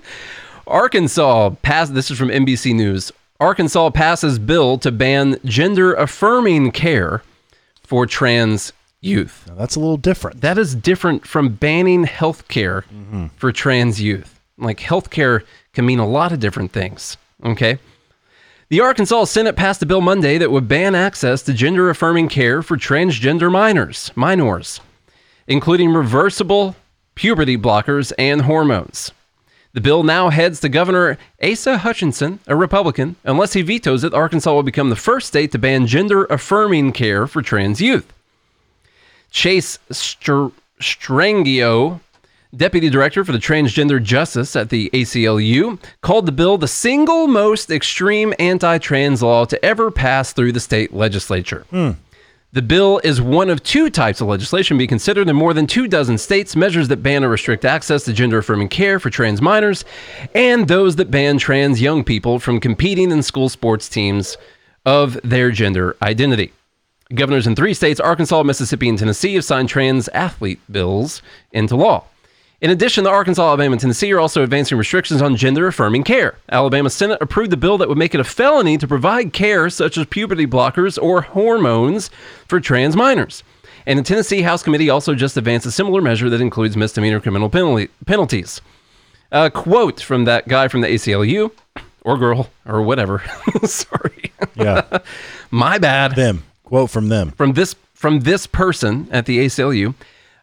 [0.66, 3.12] Arkansas passed this is from NBC News.
[3.38, 7.22] Arkansas passes bill to ban gender affirming care
[7.82, 9.44] for trans youth.
[9.48, 10.40] Now, that's a little different.
[10.40, 13.26] That is different from banning health care mm-hmm.
[13.36, 14.40] for trans youth.
[14.58, 17.16] Like health care can mean a lot of different things.
[17.44, 17.78] Okay.
[18.68, 22.62] The Arkansas Senate passed a bill Monday that would ban access to gender affirming care
[22.62, 24.80] for transgender minors, minors,
[25.48, 26.76] including reversible
[27.20, 29.12] puberty blockers and hormones.
[29.74, 33.14] The bill now heads to Governor Asa Hutchinson, a Republican.
[33.24, 37.26] Unless he vetoes it, Arkansas will become the first state to ban gender affirming care
[37.26, 38.10] for trans youth.
[39.30, 40.46] Chase Str-
[40.80, 42.00] Strangio,
[42.56, 47.70] deputy director for the transgender justice at the ACLU, called the bill the single most
[47.70, 51.66] extreme anti trans law to ever pass through the state legislature.
[51.68, 51.90] Hmm.
[52.52, 55.86] The bill is one of two types of legislation being considered in more than two
[55.86, 59.84] dozen states, measures that ban or restrict access to gender affirming care for trans minors,
[60.34, 64.36] and those that ban trans young people from competing in school sports teams
[64.84, 66.52] of their gender identity.
[67.14, 71.22] Governors in three states, Arkansas, Mississippi, and Tennessee, have signed trans athlete bills
[71.52, 72.04] into law.
[72.60, 76.36] In addition, the Arkansas, Alabama, and Tennessee are also advancing restrictions on gender affirming care.
[76.50, 79.96] Alabama Senate approved the bill that would make it a felony to provide care such
[79.96, 82.10] as puberty blockers or hormones
[82.46, 83.42] for trans minors.
[83.86, 87.48] And the Tennessee House Committee also just advanced a similar measure that includes misdemeanor criminal
[87.48, 88.60] penalty, penalties.
[89.32, 91.50] A quote from that guy from the ACLU,
[92.02, 93.22] or girl, or whatever.
[93.64, 94.32] Sorry.
[94.54, 94.98] Yeah.
[95.50, 96.42] My bad them.
[96.64, 97.30] Quote from them.
[97.32, 99.94] from this from this person at the ACLU.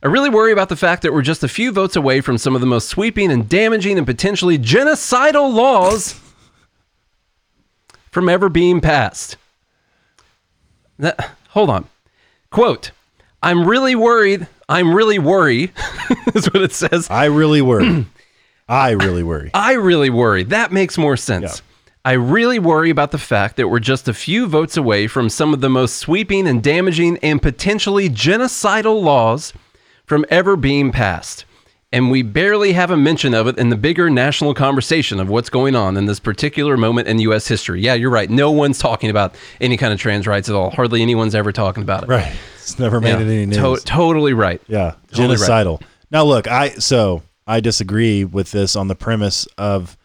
[0.04, 2.54] I really worry about the fact that we're just a few votes away from some
[2.54, 6.20] of the most sweeping and damaging and potentially genocidal laws
[8.12, 9.38] from ever being passed.
[11.00, 11.88] That, hold on.
[12.52, 12.91] Quote,
[13.41, 14.48] I'm really worried.
[14.70, 15.72] I'm really worried,
[16.36, 17.08] is what it says.
[17.10, 18.06] I really worry.
[18.70, 19.50] I really worry.
[19.54, 20.43] I really worry.
[20.43, 21.58] That makes more sense.
[21.58, 21.64] Yeah.
[22.04, 25.54] I really worry about the fact that we're just a few votes away from some
[25.54, 29.54] of the most sweeping and damaging and potentially genocidal laws
[30.08, 31.45] from ever being passed.
[31.93, 35.49] And we barely have a mention of it in the bigger national conversation of what's
[35.49, 37.47] going on in this particular moment in U.S.
[37.47, 37.80] history.
[37.82, 38.30] Yeah, you're right.
[38.30, 40.70] No one's talking about any kind of trans rights at all.
[40.72, 42.10] Hardly anyone's ever talking about it.
[42.10, 42.36] Right.
[42.58, 43.20] It's never made Yeah.
[43.20, 43.58] it any news.
[43.84, 44.62] To- totally right.
[44.68, 44.95] yeah.
[45.12, 45.49] Totally right.
[45.49, 45.82] Genocidal.
[46.12, 49.95] Now look, I so I disagree with this on the premise of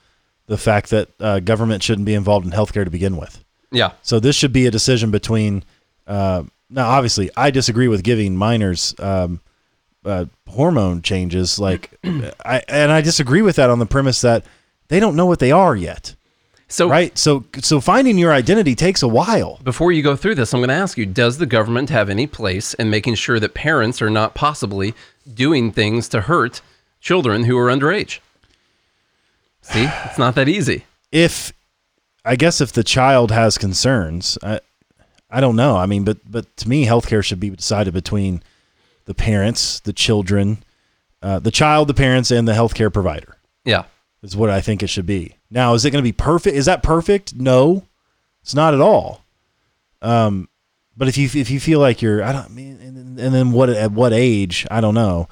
[0.46, 3.42] the fact that uh, government shouldn't be involved in healthcare to begin with.
[3.72, 3.92] Yeah.
[4.02, 5.64] So this should be a decision between.
[6.06, 9.40] Uh, now, obviously, I disagree with giving minors um,
[10.04, 11.58] uh, hormone changes.
[11.58, 14.44] Like, I and I disagree with that on the premise that
[14.88, 16.14] they don't know what they are yet.
[16.68, 17.16] So Right.
[17.18, 19.60] So so finding your identity takes a while.
[19.62, 22.26] before you go through this, I'm going to ask you: Does the government have any
[22.26, 24.94] place in making sure that parents are not possibly
[25.32, 26.62] doing things to hurt
[27.00, 28.20] children who are underage?
[29.60, 30.86] See, it's not that easy.
[31.12, 31.52] If
[32.24, 34.60] I guess if the child has concerns, I
[35.30, 35.76] I don't know.
[35.76, 38.42] I mean, but but to me, healthcare should be decided between
[39.12, 40.62] the parents, the children,
[41.22, 43.36] uh, the child, the parents, and the healthcare provider.
[43.64, 43.84] Yeah.
[44.22, 45.36] is what I think it should be.
[45.50, 46.56] Now, is it going to be perfect?
[46.56, 47.34] Is that perfect?
[47.34, 47.84] No,
[48.42, 49.22] it's not at all.
[50.00, 50.48] Um,
[50.96, 53.52] but if you if you feel like you're, I don't I mean, and, and then
[53.52, 54.66] what at what age?
[54.70, 55.28] I don't know.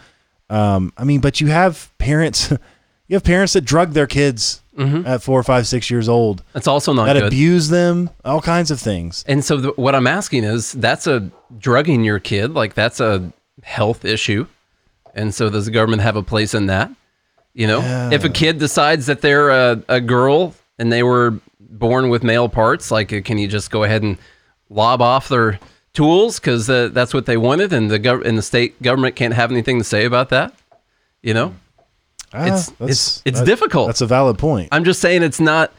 [0.48, 2.50] Um, I mean, but you have parents,
[3.08, 4.62] you have parents that drug their kids
[5.04, 7.24] at four, five, six years old, That's also not that good.
[7.24, 9.22] abuse them, all kinds of things.
[9.28, 13.30] And so the, what I'm asking is that's a drugging your kid, like that's a
[13.62, 14.46] health issue.
[15.14, 16.90] And so does the government have a place in that?
[17.54, 22.08] You know, if a kid decides that they're a, a girl and they were born
[22.08, 24.18] with male parts, like uh, can you just go ahead and
[24.68, 25.58] lob off their
[25.92, 29.34] tools because uh, that's what they wanted, and the gov- and the state government can't
[29.34, 30.54] have anything to say about that?
[31.22, 31.54] You know,
[32.32, 33.88] Ah, It's- it's- it's that- difficult.
[33.88, 34.68] That's a valid point.
[34.70, 35.72] I'm just saying it's not.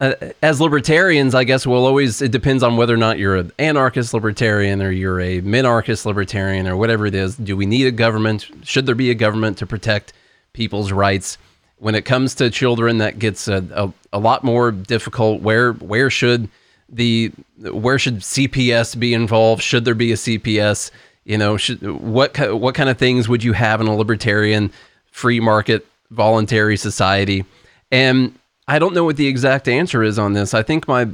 [0.00, 2.22] Uh, as libertarians, I guess we'll always.
[2.22, 6.66] It depends on whether or not you're an anarchist libertarian or you're a minarchist libertarian
[6.66, 7.36] or whatever it is.
[7.36, 8.48] Do we need a government?
[8.64, 10.14] Should there be a government to protect
[10.54, 11.36] people's rights?
[11.78, 15.42] When it comes to children, that gets a, a, a lot more difficult.
[15.42, 16.48] Where where should
[16.88, 19.62] the where should CPS be involved?
[19.62, 20.90] Should there be a CPS?
[21.24, 24.72] You know, should, what what kind of things would you have in a libertarian
[25.10, 27.44] free market voluntary society?
[27.90, 28.34] And
[28.68, 30.54] I don't know what the exact answer is on this.
[30.54, 31.08] I think my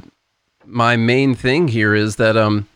[0.65, 2.67] my main thing here is that um,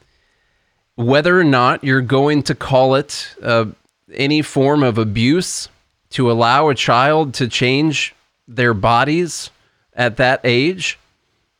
[0.96, 3.66] whether or not you're going to call it uh,
[4.14, 5.70] any form of abuse
[6.12, 8.14] to allow a child to change
[8.48, 9.50] their bodies
[9.94, 10.98] at that age,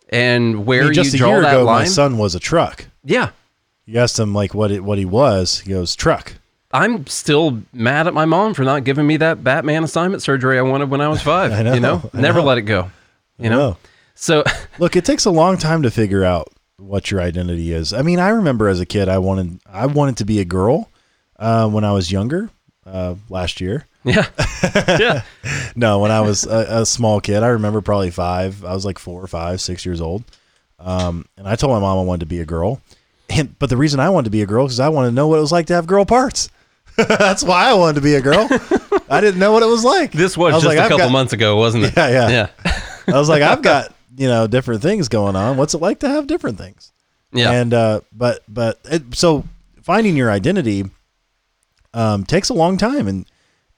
[0.10, 2.86] and I where mean, just you a year that ago, my son was a truck.
[3.04, 3.32] yeah,
[3.86, 5.60] You asked him like what it what he was.
[5.62, 6.34] He goes truck.
[6.74, 10.62] I'm still mad at my mom for not giving me that Batman assignment surgery I
[10.62, 11.52] wanted when I was five.
[11.60, 12.46] I know, you know, I never know.
[12.46, 12.90] let it go.
[13.44, 13.78] You know, know.
[14.16, 14.44] so
[14.80, 17.94] Look, it takes a long time to figure out what your identity is.
[17.94, 20.90] I mean, I remember as a kid, I wanted I wanted to be a girl
[21.38, 22.50] uh, when I was younger.
[22.84, 24.26] Uh, last year, yeah,
[25.00, 25.22] yeah.
[25.76, 28.66] no, when I was a, a small kid, I remember probably five.
[28.66, 30.24] I was like four or five, six years old,
[30.80, 32.82] um, and I told my mom I wanted to be a girl.
[33.30, 35.28] And, but the reason I wanted to be a girl is I wanted to know
[35.28, 36.50] what it was like to have girl parts.
[36.98, 38.48] That's why I wanted to be a girl.
[39.10, 40.12] I didn't know what it was like.
[40.12, 41.94] This was, I just like, a I've couple got- months ago, wasn't it?
[41.96, 42.30] Yeah, yeah.
[42.66, 42.82] yeah,
[43.14, 45.58] I was like, I've got you know different things going on.
[45.58, 46.92] What's it like to have different things?
[47.34, 47.52] yeah.
[47.52, 49.46] And uh, but but it, so
[49.82, 50.86] finding your identity
[51.94, 53.26] um, takes a long time, and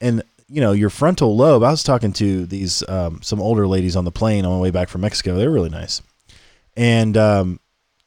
[0.02, 1.64] and you know your frontal lobe.
[1.64, 4.72] I was talking to these um, some older ladies on the plane on the way
[4.72, 5.36] back from Mexico.
[5.36, 6.02] They were really nice,
[6.76, 7.60] and um,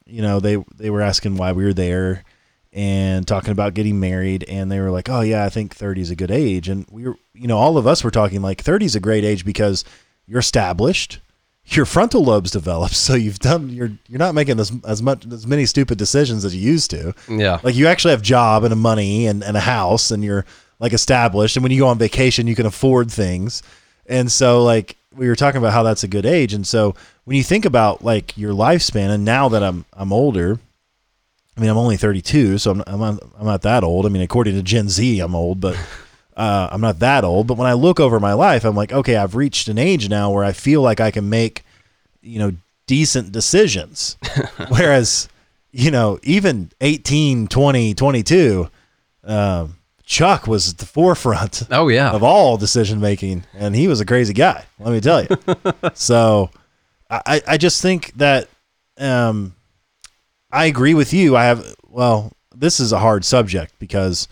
[0.06, 2.24] you know they they were asking why we were there
[2.72, 6.10] and talking about getting married and they were like oh yeah i think 30 is
[6.10, 8.84] a good age and we were you know all of us were talking like 30
[8.84, 9.82] is a great age because
[10.26, 11.20] you're established
[11.68, 15.46] your frontal lobes develop, so you've done you're you're not making as, as much as
[15.46, 17.14] many stupid decisions as you used to.
[17.28, 17.60] Yeah.
[17.62, 20.44] like you actually have a job and a money and, and a house and you're
[20.78, 23.62] like established and when you go on vacation you can afford things.
[24.08, 27.36] And so like we were talking about how that's a good age and so when
[27.36, 30.60] you think about like your lifespan and now that i'm i'm older
[31.56, 34.04] i mean i'm only 32 so i'm, I'm, not, I'm not that old.
[34.04, 35.76] I mean according to gen z i'm old but
[36.36, 39.16] uh, i'm not that old but when i look over my life i'm like okay
[39.16, 41.62] i've reached an age now where i feel like i can make
[42.22, 42.52] you know
[42.86, 44.16] decent decisions
[44.68, 45.28] whereas
[45.72, 48.68] you know even 18 20 22
[49.24, 52.12] um, chuck was at the forefront Oh yeah.
[52.12, 55.28] of all decision making and he was a crazy guy let me tell you
[55.94, 56.50] so
[57.08, 58.48] I, I just think that
[58.98, 59.54] um,
[60.50, 61.36] I agree with you.
[61.36, 64.26] I have well, this is a hard subject because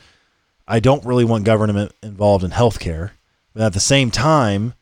[0.66, 3.10] I don't really want government involved in healthcare,
[3.52, 4.74] but at the same time,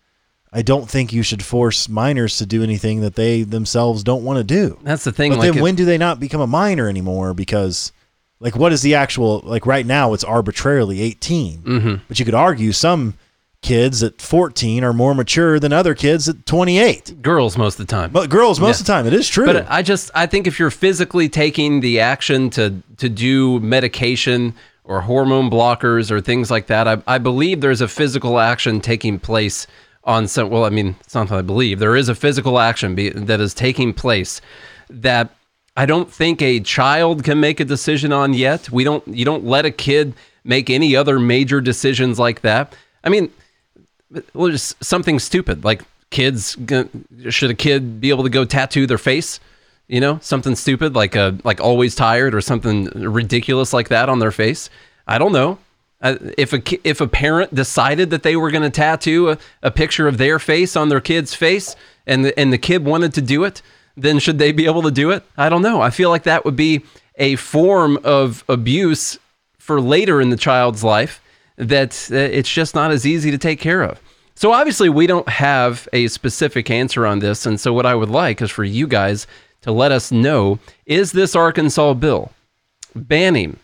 [0.53, 4.37] I don't think you should force minors to do anything that they themselves don't want
[4.39, 4.79] to do.
[4.83, 5.33] That's the thing.
[5.33, 7.33] But like then when do they not become a minor anymore?
[7.35, 7.91] Because
[8.39, 11.59] like what is the actual like right now it's arbitrarily 18.
[11.63, 11.95] Mm-hmm.
[12.07, 13.15] But you could argue some
[13.63, 17.23] kids at 14 are more mature than other kids at 28.
[17.23, 18.11] girls most of the time.
[18.11, 18.83] But girls most Yeah.
[18.83, 19.47] of the time it is true.
[19.47, 24.55] But I just I think if you're physically taking the action to to do medication
[24.85, 26.89] or hormone blockers or things like that.
[26.89, 29.67] I, I believe there's a physical action taking place
[30.05, 30.51] on some.
[30.51, 33.41] Well, I mean, it's not that I believe there is a physical action be, that
[33.41, 34.41] is taking place
[34.91, 35.31] that
[35.77, 38.71] I don't think a child can make a decision on yet.
[38.71, 39.07] We don't.
[39.07, 40.15] You don't let a kid
[40.45, 42.75] make any other major decisions like that.
[43.05, 43.31] I mean,
[44.35, 46.57] well, just something stupid like kids.
[47.29, 49.39] Should a kid be able to go tattoo their face?
[49.89, 54.21] You know, something stupid like a like always tired or something ridiculous like that on
[54.21, 54.71] their face.
[55.07, 55.59] I don't know.
[56.03, 60.09] If a if a parent decided that they were going to tattoo a, a picture
[60.09, 61.77] of their face on their kid's face
[62.07, 63.63] and the, and the kid wanted to do it,
[63.97, 65.23] then should they be able to do it?
[65.37, 65.81] I don't know.
[65.81, 66.85] I feel like that would be
[67.17, 69.19] a form of abuse
[69.59, 71.21] for later in the child's life
[71.57, 74.01] that it's just not as easy to take care of.
[74.35, 78.09] So obviously we don't have a specific answer on this and so what I would
[78.09, 79.27] like is for you guys
[79.63, 82.31] to let us know is this Arkansas bill
[82.95, 83.59] banning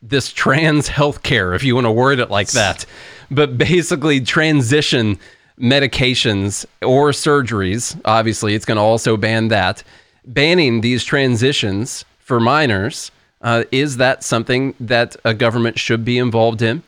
[0.00, 2.86] this trans healthcare, if you want to word it like that,
[3.30, 5.18] but basically transition
[5.60, 8.00] medications or surgeries.
[8.04, 9.82] Obviously, it's going to also ban that.
[10.24, 13.10] Banning these transitions for minors,
[13.40, 16.82] uh, is that something that a government should be involved in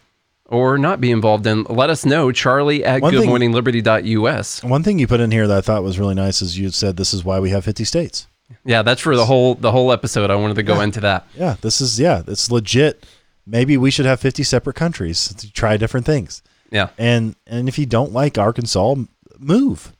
[0.51, 1.62] or not be involved in?
[1.64, 4.62] Let us know, Charlie at One goodmorningliberty.us.
[4.62, 6.96] One thing you put in here that I thought was really nice is you said
[6.96, 8.26] this is why we have 50 states.
[8.64, 10.30] Yeah, that's for the whole the whole episode.
[10.30, 11.26] I wanted to go into that.
[11.36, 13.07] Yeah, this is yeah, it's legit.
[13.46, 16.42] Maybe we should have 50 separate countries to try different things.
[16.70, 16.90] Yeah.
[16.98, 18.96] And and if you don't like Arkansas,
[19.38, 19.92] move.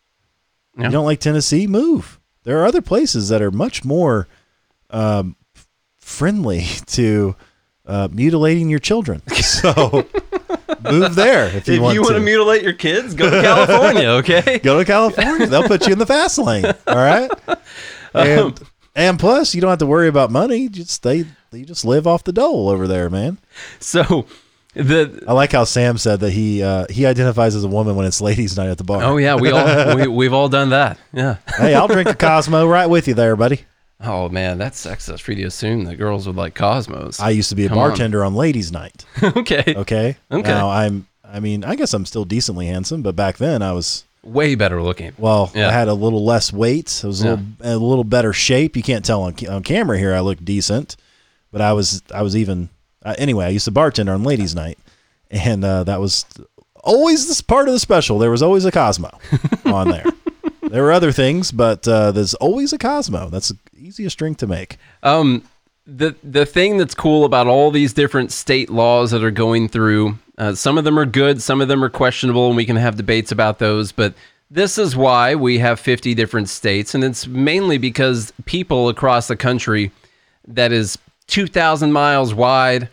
[0.76, 0.86] Yeah.
[0.86, 2.20] You don't like Tennessee, move.
[2.44, 4.28] There are other places that are much more
[4.90, 5.36] um,
[5.98, 7.36] friendly to
[7.86, 9.22] uh, mutilating your children.
[9.40, 10.07] So
[10.83, 12.20] move there if you If want you want to.
[12.20, 14.59] mutilate your kids, go to California, okay?
[14.59, 15.47] Go to California.
[15.47, 16.64] They'll put you in the fast lane.
[16.87, 17.31] All right.
[18.12, 18.55] And Um,
[18.97, 20.68] and plus, you don't have to worry about money.
[20.68, 23.39] Just they you just live off the dole over there, man.
[23.78, 24.26] So
[24.74, 28.05] the I like how Sam said that he uh, he identifies as a woman when
[28.07, 29.03] it's ladies' night at the bar.
[29.05, 30.99] Oh yeah, we all we, we've all done that.
[31.12, 31.37] Yeah.
[31.57, 33.61] hey, I'll drink a Cosmo right with you there, buddy.
[34.03, 37.20] Oh man, that's sexist for you to assume that girls would like Cosmos.
[37.20, 39.05] I used to be a Come bartender on, ladies' night.
[39.22, 39.62] okay.
[39.76, 40.16] Okay.
[40.30, 40.42] Okay.
[40.48, 41.07] Now I'm.
[41.24, 44.05] I mean, I guess I'm still decently handsome, but back then I was.
[44.22, 45.12] Way better looking.
[45.18, 45.68] Well, Yeah.
[45.68, 47.01] I had a little less weight.
[47.05, 47.30] I was a Yeah.
[47.62, 48.76] little a little better shape.
[48.76, 50.14] You can't tell on on camera here.
[50.14, 50.96] I look decent,
[51.53, 52.68] but I was I was even
[53.05, 53.46] uh, anyway.
[53.46, 54.78] I used to bartender on ladies' night,
[55.30, 56.24] and uh, that was
[56.84, 58.18] always this part of the special.
[58.18, 59.11] There was always a Cosmo
[59.66, 60.05] on there.
[60.70, 63.28] there were other things, but uh, there's always a Cosmo.
[63.28, 64.76] That's the easiest drink to make.
[65.02, 65.42] Um,
[65.86, 70.18] the the thing that's cool about all these different state laws that are going through,
[70.38, 72.96] uh, some of them are good, some of them are questionable, and we can have
[72.96, 73.92] debates about those.
[73.92, 74.14] But
[74.50, 79.36] this is why we have 50 different states, and it's mainly because people across the
[79.36, 79.90] country
[80.46, 80.98] that is
[81.28, 82.88] 2,000 miles wide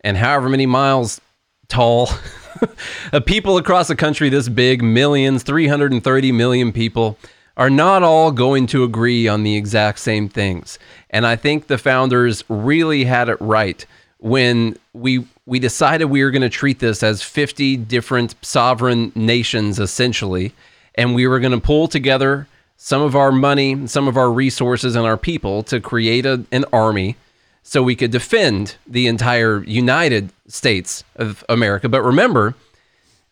[0.00, 1.20] and however many miles
[1.68, 2.10] tall.
[3.26, 7.18] People across a country this big, millions, 330 million people,
[7.56, 10.78] are not all going to agree on the exact same things.
[11.10, 13.84] And I think the founders really had it right
[14.18, 19.78] when we we decided we were going to treat this as 50 different sovereign nations
[19.78, 20.52] essentially,
[20.96, 24.96] and we were going to pull together some of our money, some of our resources
[24.96, 27.16] and our people to create a, an army
[27.62, 31.88] so we could defend the entire United States of America.
[31.88, 32.54] But remember,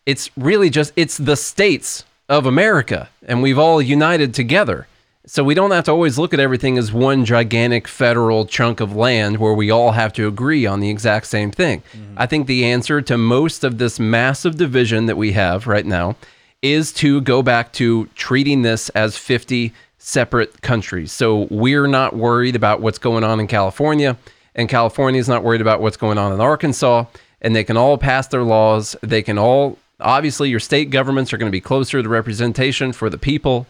[0.05, 4.87] it's really just it's the states of America and we've all united together.
[5.27, 8.95] So we don't have to always look at everything as one gigantic federal chunk of
[8.95, 11.81] land where we all have to agree on the exact same thing.
[11.81, 12.13] Mm-hmm.
[12.17, 16.15] I think the answer to most of this massive division that we have right now
[16.61, 21.11] is to go back to treating this as 50 separate countries.
[21.11, 24.17] So we're not worried about what's going on in California,
[24.55, 27.05] and California is not worried about what's going on in Arkansas,
[27.41, 28.95] and they can all pass their laws.
[29.01, 33.09] They can all, obviously, your state governments are going to be closer to representation for
[33.09, 33.67] the people.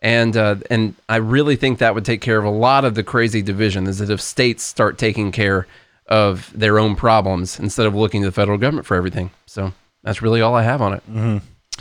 [0.00, 3.02] And uh, and I really think that would take care of a lot of the
[3.02, 3.88] crazy division.
[3.88, 5.66] Is that if states start taking care
[6.06, 9.30] of their own problems instead of looking to the federal government for everything.
[9.46, 9.72] So
[10.02, 11.02] that's really all I have on it.
[11.10, 11.38] Mm-hmm.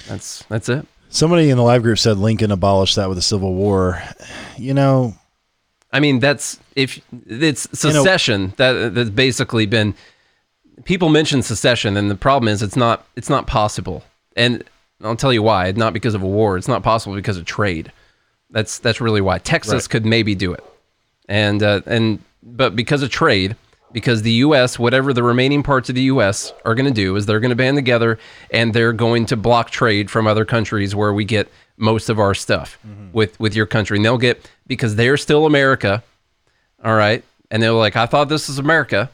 [0.08, 0.86] That's that's it.
[1.10, 4.02] Somebody in the live group said Lincoln abolished that with the Civil War.
[4.58, 5.16] You know,
[5.92, 9.96] I mean, that's if it's secession that that's basically been.
[10.84, 14.04] People mention secession, and the problem is it's not it's not possible.
[14.36, 14.64] And
[15.04, 15.72] I'll tell you why.
[15.72, 16.58] Not because of a war.
[16.58, 17.92] It's not possible because of trade.
[18.52, 19.90] That's that's really why Texas Right.
[19.90, 20.64] could maybe do it,
[21.28, 23.56] and uh, and but because of trade,
[23.92, 24.78] because the U.S.
[24.78, 26.54] whatever the remaining parts of the U.S.
[26.64, 28.20] are going to do is they're going to band together
[28.52, 32.34] and they're going to block trade from other countries where we get most of our
[32.34, 33.12] stuff mm-hmm.
[33.14, 36.04] with with your country, and they'll get because they're still America,
[36.84, 39.10] all right, and they're like, I thought this was America.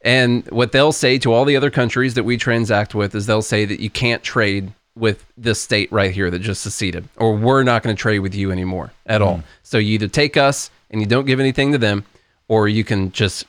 [0.00, 3.40] And what they'll say to all the other countries that we transact with is they'll
[3.40, 7.62] say that you can't trade with this state right here that just seceded, or we're
[7.62, 9.38] not going to trade with you anymore at all.
[9.38, 9.42] Mm.
[9.62, 12.04] So you either take us and you don't give anything to them,
[12.48, 13.46] or you can just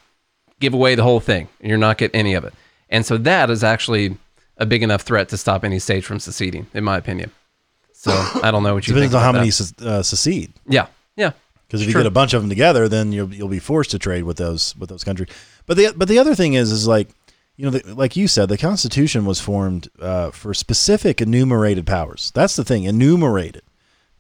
[0.60, 2.54] give away the whole thing and you're not getting any of it.
[2.90, 4.18] And so that is actually
[4.58, 7.32] a big enough threat to stop any state from seceding, in my opinion.
[8.06, 9.20] So I don't know what you Depends think.
[9.20, 9.54] on how many that.
[9.54, 10.54] se- uh, secede.
[10.68, 11.32] Yeah, yeah.
[11.68, 12.02] Because if you True.
[12.04, 14.76] get a bunch of them together, then you'll you'll be forced to trade with those
[14.78, 15.30] with those countries.
[15.66, 17.08] But the but the other thing is is like
[17.58, 22.32] you know the, like you said, the Constitution was formed uh, for specific enumerated powers.
[22.36, 23.64] That's the thing, enumerated,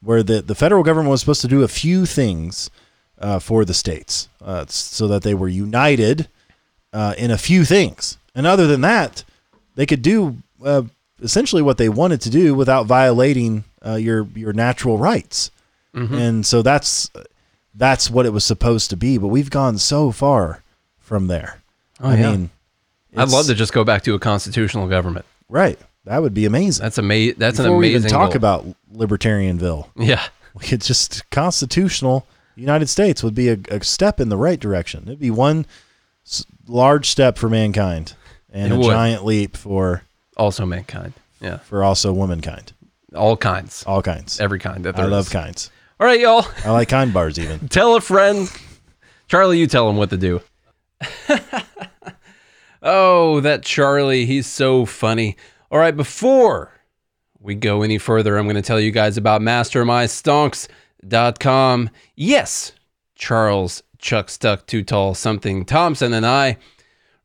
[0.01, 2.71] where the the federal government was supposed to do a few things
[3.19, 6.27] uh, for the states, uh, so that they were united
[6.91, 8.17] uh, in a few things.
[8.33, 9.23] And other than that,
[9.75, 10.81] they could do uh,
[11.21, 15.51] essentially what they wanted to do without violating uh, your your natural rights.
[15.93, 17.09] And so that's
[17.73, 19.17] that's what it was supposed to be.
[19.17, 20.61] But we've gone so far
[20.99, 21.61] from there.
[22.01, 22.31] Oh, I yeah.
[22.31, 22.49] mean,
[23.15, 25.25] I'd love to just go back to a constitutional government.
[25.47, 26.83] Right, that would be amazing.
[26.83, 27.35] That's amazing.
[27.37, 28.35] That's Before an we even talk goal.
[28.37, 30.21] about libertarianville, Yeah,
[30.53, 35.03] we could just constitutional United States would be a, a step in the right direction.
[35.05, 35.65] It'd be one
[36.67, 38.15] large step for mankind
[38.51, 38.87] and It a would.
[38.91, 40.03] giant leap for
[40.37, 41.13] also mankind.
[41.41, 42.71] Yeah, for also womankind,
[43.13, 44.39] all kinds, all kinds.
[44.39, 44.85] every kind.
[44.85, 45.33] That there I love is.
[45.33, 45.69] kinds.
[45.99, 46.45] All right, y'all.
[46.63, 47.67] I like kind bars even.
[47.69, 48.51] Tell a friend.
[49.27, 50.39] Charlie, you tell him what to do.
[52.83, 55.35] oh, that Charlie, he's so funny.
[55.71, 56.71] All right, before
[57.39, 61.89] we go any further, I'm going to tell you guys about mastermystonks.com.
[62.15, 62.71] Yes,
[63.15, 66.57] Charles Chuck Stuck Too Tall Something Thompson and I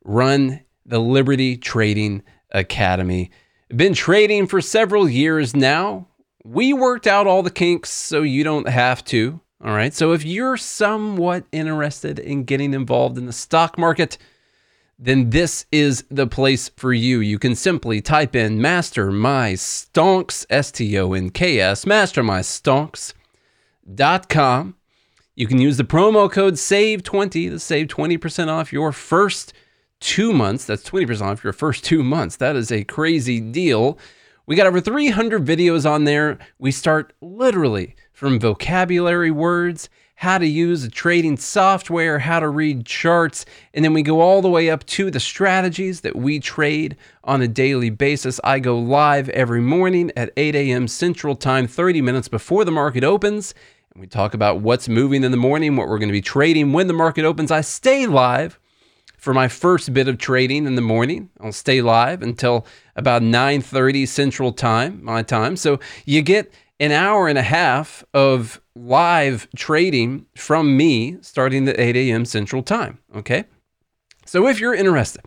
[0.03, 3.31] run the Liberty Trading Academy.
[3.69, 6.07] Been trading for several years now.
[6.43, 9.39] We worked out all the kinks so you don't have to.
[9.63, 9.93] All right.
[9.93, 14.17] So if you're somewhat interested in getting involved in the stock market,
[14.97, 17.19] then this is the place for you.
[17.19, 22.23] You can simply type in Master My Stonks, S T O N K S, Master
[22.23, 24.75] My mastermystonks.com.
[25.35, 29.53] You can use the promo code SAVE20 to save 20% off your first
[30.01, 30.65] two months.
[30.65, 32.35] That's 20% off your first two months.
[32.35, 33.97] That is a crazy deal.
[34.45, 36.37] We got over 300 videos on there.
[36.59, 42.85] We start literally from vocabulary words, how to use a trading software, how to read
[42.85, 46.95] charts, and then we go all the way up to the strategies that we trade
[47.23, 48.39] on a daily basis.
[48.43, 50.87] I go live every morning at 8 a.m.
[50.87, 53.55] Central Time, 30 minutes before the market opens.
[53.93, 56.73] And we talk about what's moving in the morning, what we're going to be trading
[56.73, 57.49] when the market opens.
[57.49, 58.59] I stay live
[59.21, 61.29] for my first bit of trading in the morning.
[61.39, 62.65] I'll stay live until
[62.95, 65.55] about 9:30 Central Time, my time.
[65.55, 71.79] So you get an hour and a half of live trading from me starting at
[71.79, 72.25] 8 a.m.
[72.25, 72.97] Central Time.
[73.15, 73.45] Okay.
[74.25, 75.23] So if you're interested,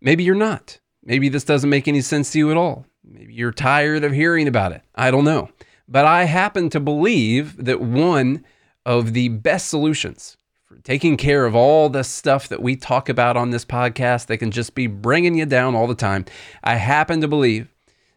[0.00, 0.80] maybe you're not.
[1.04, 2.86] Maybe this doesn't make any sense to you at all.
[3.04, 4.82] Maybe you're tired of hearing about it.
[4.94, 5.50] I don't know.
[5.86, 8.42] But I happen to believe that one
[8.86, 10.38] of the best solutions
[10.84, 14.50] taking care of all the stuff that we talk about on this podcast that can
[14.50, 16.24] just be bringing you down all the time,
[16.62, 17.68] I happen to believe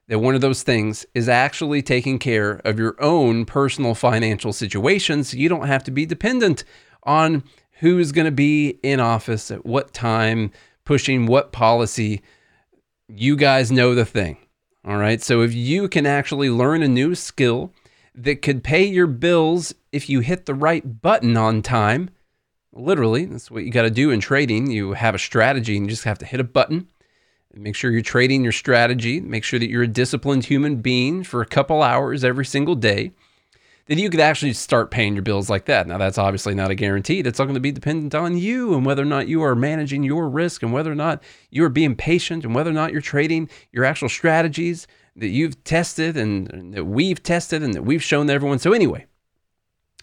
[0.08, 5.24] that one of those things is actually taking care of your own personal financial situation
[5.24, 6.64] so you don't have to be dependent
[7.04, 7.44] on
[7.80, 10.52] who's going to be in office at what time,
[10.86, 12.22] pushing what policy.
[13.08, 14.38] You guys know the thing.
[14.86, 15.22] All right.
[15.22, 17.72] So if you can actually learn a new skill
[18.16, 22.10] that could pay your bills if you hit the right button on time,
[22.74, 24.72] literally, that's what you got to do in trading.
[24.72, 26.88] You have a strategy and you just have to hit a button.
[27.56, 29.22] Make sure you're trading your strategy.
[29.22, 33.12] Make sure that you're a disciplined human being for a couple hours every single day.
[33.86, 35.88] Then you could actually start paying your bills like that.
[35.88, 37.22] Now, that's obviously not a guarantee.
[37.22, 40.04] That's all going to be dependent on you and whether or not you are managing
[40.04, 41.22] your risk and whether or not
[41.52, 45.64] you are being patient and whether or not you're trading your actual strategies that you've
[45.66, 48.58] tested and, that we've tested and that we've shown to everyone.
[48.58, 49.06] So, anyway,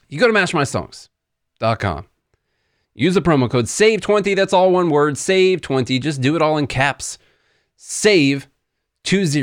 [0.08, 2.09] you go to mastermystonks.com.
[2.95, 4.36] Use the promo code SAVE20.
[4.36, 6.01] That's all one word, SAVE20.
[6.01, 7.18] Just do it all in caps.
[7.76, 8.49] Save
[9.05, 9.43] 20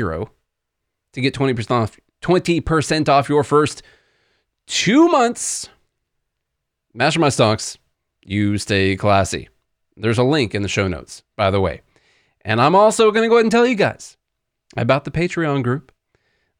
[1.12, 3.82] to get 20% off 20% off your first
[4.66, 5.68] 2 months.
[6.94, 7.78] Master My Stonks,
[8.24, 9.48] you stay classy.
[9.96, 11.82] There's a link in the show notes, by the way.
[12.42, 14.16] And I'm also going to go ahead and tell you guys
[14.76, 15.92] about the Patreon group.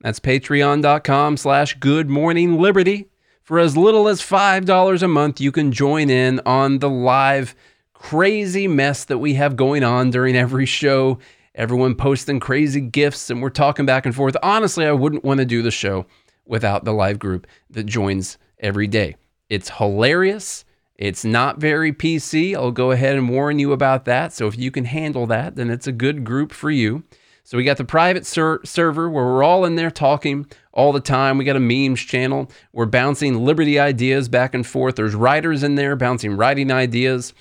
[0.01, 3.09] That's patreon.com slash good morning liberty.
[3.49, 7.55] For as little as $5 a month, you can join in on the live
[7.95, 11.19] crazy mess that we have going on during every show.
[11.55, 14.37] Everyone posting crazy gifts, and we're talking back and forth.
[14.43, 16.05] Honestly, I wouldn't want to do the show
[16.45, 19.17] without the live group that joins every day.
[19.49, 20.67] It's hilarious
[20.99, 22.57] It's not very PC.
[22.57, 24.33] I'll go ahead and warn you about that.
[24.33, 27.05] So if you can handle that, then it's a good group for you.
[27.49, 31.01] So we got the private ser- server where we're all in there talking all the
[31.01, 31.39] time.
[31.39, 32.51] We got a memes channel.
[32.75, 34.97] We're bouncing Liberty ideas back and forth.
[34.97, 37.33] There's writers in there bouncing writing ideas.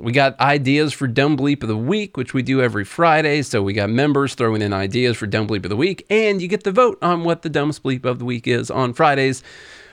[0.00, 3.40] We got ideas for Dumb Bleep of the Week, which we do every Friday.
[3.42, 6.48] So we got members throwing in ideas for Dumb Bleep of the Week, and you
[6.48, 9.44] get to vote on what the Dumbest Bleep of the Week is on Fridays,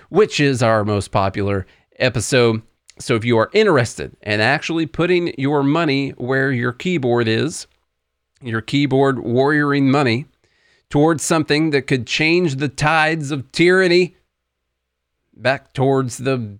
[0.09, 1.67] which is our most popular
[1.99, 2.63] episode.
[2.97, 7.67] So if you are interested in actually putting your money where your keyboard is,
[8.41, 10.25] your keyboard warrioring money
[10.89, 14.15] towards something that could change the tides of tyranny
[15.33, 16.59] back towards the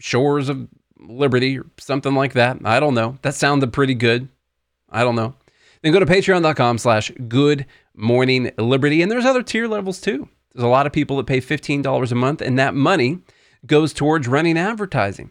[0.00, 0.68] shores of
[0.98, 2.58] liberty or something like that.
[2.64, 3.18] I don't know.
[3.22, 4.28] That sounded pretty good.
[4.90, 5.34] I don't know.
[5.82, 9.02] Then go to patreon.com slash good morning liberty.
[9.02, 10.28] And there's other tier levels too.
[10.54, 13.18] There's a lot of people that pay $15 a month, and that money
[13.66, 15.30] goes towards running advertising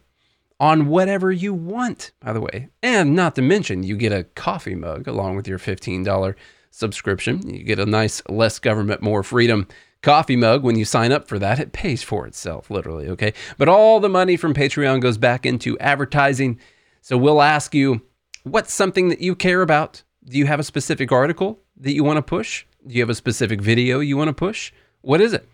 [0.63, 2.69] on whatever you want, by the way.
[2.81, 6.35] And not to mention, you get a coffee mug along with your $15
[6.71, 7.53] subscription.
[7.53, 9.67] You get a nice less government, more freedom
[10.01, 11.59] coffee mug when you sign up for that.
[11.59, 13.33] It pays for itself, literally, okay?
[13.57, 16.61] But all the money from Patreon goes back into advertising.
[17.01, 18.01] So we'll ask you
[18.43, 20.03] what's something that you care about?
[20.23, 22.65] Do you have a specific article that you want to push?
[22.87, 24.71] Do you have a specific video you want to push?
[25.01, 25.45] What is it?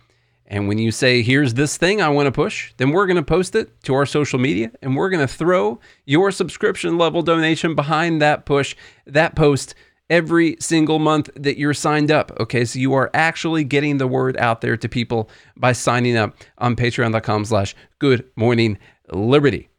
[0.49, 3.23] And when you say, here's this thing I want to push, then we're going to
[3.23, 7.75] post it to our social media and we're going to throw your subscription level donation
[7.75, 8.75] behind that push,
[9.05, 9.75] that post
[10.09, 12.31] every single month that you're signed up.
[12.39, 16.35] Okay, so you are actually getting the word out there to people by signing up
[16.57, 18.79] on patreon.com slash good morning
[19.11, 19.69] liberty.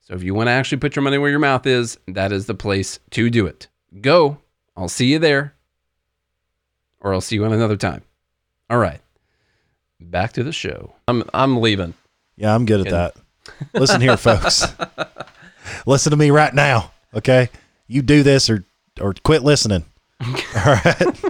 [0.00, 2.46] So if you want to actually put your money where your mouth is, that is
[2.46, 3.68] the place to do it.
[4.00, 4.38] Go.
[4.76, 5.54] I'll see you there.
[6.98, 8.02] Or I'll see you on another time.
[8.68, 9.01] All right.
[10.10, 10.94] Back to the show.
[11.08, 11.94] I'm I'm leaving.
[12.36, 13.14] Yeah, I'm good at that.
[13.74, 14.64] Listen here, folks.
[15.86, 16.90] Listen to me right now.
[17.14, 17.48] Okay,
[17.86, 18.64] you do this or
[19.00, 19.84] or quit listening.
[20.20, 20.34] All
[20.84, 21.20] right.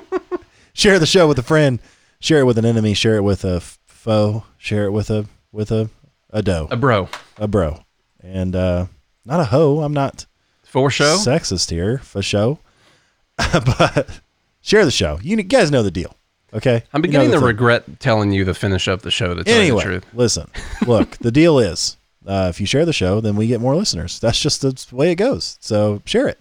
[0.74, 1.80] share the show with a friend.
[2.20, 2.94] Share it with an enemy.
[2.94, 4.44] Share it with a foe.
[4.58, 5.90] Share it with a with a
[6.30, 7.08] a doe, A bro.
[7.38, 7.84] a bro,
[8.22, 8.86] and uh,
[9.24, 9.80] not a hoe.
[9.80, 10.26] I'm not
[10.64, 11.16] For show?
[11.16, 12.58] sexist here for show,
[13.36, 14.20] but
[14.60, 15.18] share the show.
[15.22, 16.16] You guys know the deal.
[16.55, 16.82] Okay.
[16.92, 19.42] I'm You know beginning the to regret telling you to finish up the show to
[19.44, 20.07] tell you the truth.
[20.12, 20.48] listen.
[20.86, 21.96] Look, the deal is,
[22.26, 24.20] uh, if you share the show, then we get more listeners.
[24.20, 25.57] That's just the way it goes.
[25.61, 26.38] So share it.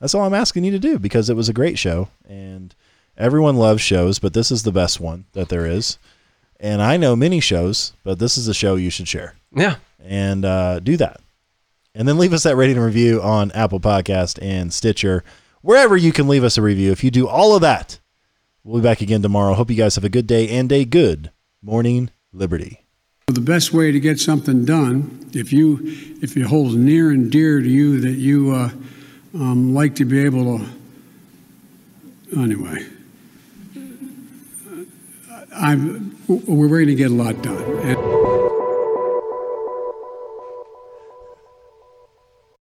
[0.00, 2.72] That's all I'm asking you to do because it was a great show and
[3.16, 5.98] everyone loves shows, but this is the best one that there is.
[6.60, 9.76] And I know many shows, but this is a show you should share Yeah.
[10.04, 11.20] and uh, do that.
[11.96, 15.24] And then leave us that rating and review on Apple Podcast and Stitcher,
[15.62, 16.92] wherever you can leave us a review.
[16.92, 17.98] If you do all of that,
[18.64, 19.54] we'll be back again tomorrow.
[19.54, 21.30] Hope you guys have a good day and a good
[21.62, 22.84] morning, Liberty.
[23.26, 25.78] The best way to get something done, if you
[26.22, 28.70] if it holds near and dear to you that you uh,
[29.34, 30.66] um, like to be able to,
[32.40, 32.86] anyway,
[35.54, 37.62] I'm we're going to get a lot done.
[37.80, 38.17] And,